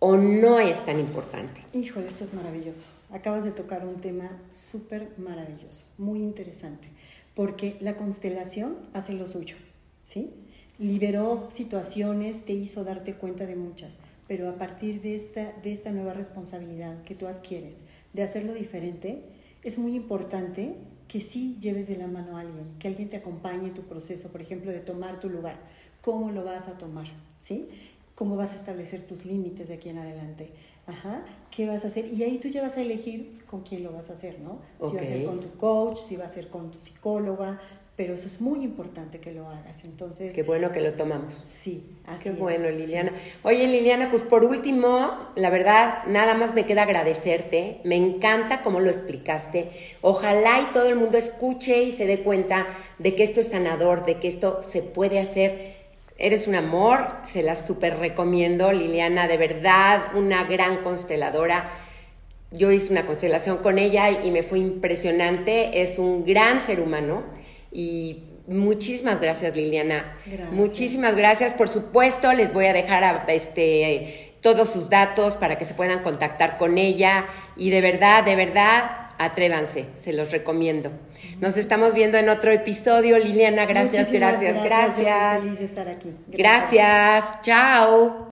o 0.00 0.16
no 0.16 0.58
es 0.58 0.84
tan 0.84 0.98
importante? 0.98 1.62
Híjole, 1.72 2.08
esto 2.08 2.24
es 2.24 2.34
maravilloso. 2.34 2.88
Acabas 3.12 3.44
de 3.44 3.52
tocar 3.52 3.86
un 3.86 3.96
tema 3.96 4.28
súper 4.50 5.12
maravilloso, 5.18 5.86
muy 5.96 6.18
interesante, 6.18 6.88
porque 7.34 7.76
la 7.80 7.96
constelación 7.96 8.76
hace 8.92 9.12
lo 9.14 9.28
suyo, 9.28 9.54
¿sí? 10.02 10.34
Liberó 10.80 11.48
situaciones, 11.52 12.44
te 12.44 12.54
hizo 12.54 12.82
darte 12.82 13.14
cuenta 13.14 13.46
de 13.46 13.54
muchas, 13.54 13.98
pero 14.26 14.48
a 14.48 14.56
partir 14.56 15.00
de 15.00 15.14
esta, 15.14 15.52
de 15.62 15.72
esta 15.72 15.92
nueva 15.92 16.12
responsabilidad 16.12 17.04
que 17.04 17.14
tú 17.14 17.28
adquieres 17.28 17.84
de 18.12 18.24
hacerlo 18.24 18.52
diferente, 18.54 19.22
es 19.62 19.78
muy 19.78 19.94
importante 19.94 20.74
que 21.14 21.20
sí 21.20 21.56
lleves 21.60 21.86
de 21.86 21.96
la 21.96 22.08
mano 22.08 22.36
a 22.36 22.40
alguien, 22.40 22.74
que 22.80 22.88
alguien 22.88 23.08
te 23.08 23.16
acompañe 23.18 23.68
en 23.68 23.74
tu 23.74 23.82
proceso, 23.82 24.32
por 24.32 24.40
ejemplo, 24.40 24.72
de 24.72 24.80
tomar 24.80 25.20
tu 25.20 25.28
lugar. 25.28 25.60
¿Cómo 26.00 26.32
lo 26.32 26.42
vas 26.42 26.66
a 26.66 26.76
tomar? 26.76 27.06
¿Sí? 27.38 27.68
¿Cómo 28.16 28.34
vas 28.34 28.52
a 28.52 28.56
establecer 28.56 29.06
tus 29.06 29.24
límites 29.24 29.68
de 29.68 29.74
aquí 29.74 29.90
en 29.90 29.98
adelante? 29.98 30.50
Ajá, 30.88 31.24
¿qué 31.52 31.68
vas 31.68 31.84
a 31.84 31.86
hacer? 31.86 32.12
Y 32.12 32.24
ahí 32.24 32.38
tú 32.38 32.48
ya 32.48 32.62
vas 32.62 32.78
a 32.78 32.82
elegir 32.82 33.44
con 33.46 33.62
quién 33.62 33.84
lo 33.84 33.92
vas 33.92 34.10
a 34.10 34.14
hacer, 34.14 34.40
¿no? 34.40 34.58
Si 34.88 34.96
va 34.96 35.02
a 35.02 35.04
ser 35.04 35.24
con 35.24 35.38
tu 35.38 35.56
coach, 35.56 35.98
si 35.98 36.16
va 36.16 36.24
a 36.24 36.28
ser 36.28 36.48
con 36.48 36.72
tu 36.72 36.80
psicóloga, 36.80 37.60
pero 37.96 38.14
eso 38.14 38.26
es 38.26 38.40
muy 38.40 38.64
importante 38.64 39.20
que 39.20 39.30
lo 39.30 39.48
hagas. 39.48 39.84
Entonces, 39.84 40.32
qué 40.32 40.42
bueno 40.42 40.72
que 40.72 40.80
lo 40.80 40.94
tomamos. 40.94 41.32
Sí, 41.32 41.86
así 42.06 42.24
Qué 42.24 42.30
bueno, 42.32 42.68
Liliana. 42.68 43.12
Oye, 43.44 43.68
Liliana, 43.68 44.10
pues 44.10 44.24
por 44.24 44.44
último, 44.44 45.30
la 45.36 45.48
verdad, 45.48 46.04
nada 46.06 46.34
más 46.34 46.54
me 46.54 46.66
queda 46.66 46.82
agradecerte. 46.82 47.80
Me 47.84 47.94
encanta 47.94 48.62
cómo 48.62 48.80
lo 48.80 48.90
explicaste. 48.90 49.70
Ojalá 50.00 50.60
y 50.60 50.72
todo 50.72 50.88
el 50.88 50.96
mundo 50.96 51.18
escuche 51.18 51.84
y 51.84 51.92
se 51.92 52.04
dé 52.04 52.20
cuenta 52.20 52.66
de 52.98 53.14
que 53.14 53.22
esto 53.22 53.40
es 53.40 53.48
sanador, 53.48 54.04
de 54.04 54.16
que 54.18 54.26
esto 54.26 54.60
se 54.64 54.82
puede 54.82 55.20
hacer. 55.20 55.84
Eres 56.18 56.48
un 56.48 56.56
amor, 56.56 57.06
se 57.24 57.44
la 57.44 57.54
súper 57.54 57.98
recomiendo, 57.98 58.72
Liliana, 58.72 59.28
de 59.28 59.36
verdad, 59.36 60.16
una 60.16 60.42
gran 60.44 60.82
consteladora. 60.82 61.70
Yo 62.50 62.72
hice 62.72 62.90
una 62.90 63.06
constelación 63.06 63.58
con 63.58 63.78
ella 63.78 64.10
y 64.10 64.32
me 64.32 64.42
fue 64.42 64.58
impresionante. 64.58 65.80
Es 65.80 66.00
un 66.00 66.24
gran 66.24 66.60
ser 66.60 66.80
humano 66.80 67.22
y 67.74 68.22
muchísimas 68.46 69.20
gracias, 69.20 69.54
Liliana. 69.54 70.16
Muchísimas 70.52 71.16
gracias. 71.16 71.52
Por 71.52 71.68
supuesto, 71.68 72.32
les 72.32 72.54
voy 72.54 72.66
a 72.66 72.72
dejar 72.72 73.24
este, 73.28 74.36
todos 74.40 74.70
sus 74.70 74.88
datos 74.88 75.34
para 75.34 75.58
que 75.58 75.64
se 75.64 75.74
puedan 75.74 75.98
contactar 76.02 76.56
con 76.56 76.78
ella. 76.78 77.26
Y 77.56 77.70
de 77.70 77.80
verdad, 77.80 78.24
de 78.24 78.36
verdad, 78.36 79.10
atrévanse, 79.18 79.86
se 80.00 80.12
los 80.12 80.30
recomiendo. 80.30 80.92
Nos 81.40 81.56
estamos 81.56 81.94
viendo 81.94 82.16
en 82.16 82.28
otro 82.28 82.52
episodio. 82.52 83.18
Liliana, 83.18 83.66
gracias, 83.66 84.12
gracias, 84.12 84.62
gracias. 84.62 85.42
feliz 85.42 85.58
de 85.58 85.64
estar 85.64 85.88
aquí. 85.88 86.14
gracias. 86.28 87.24
Chao. 87.42 88.28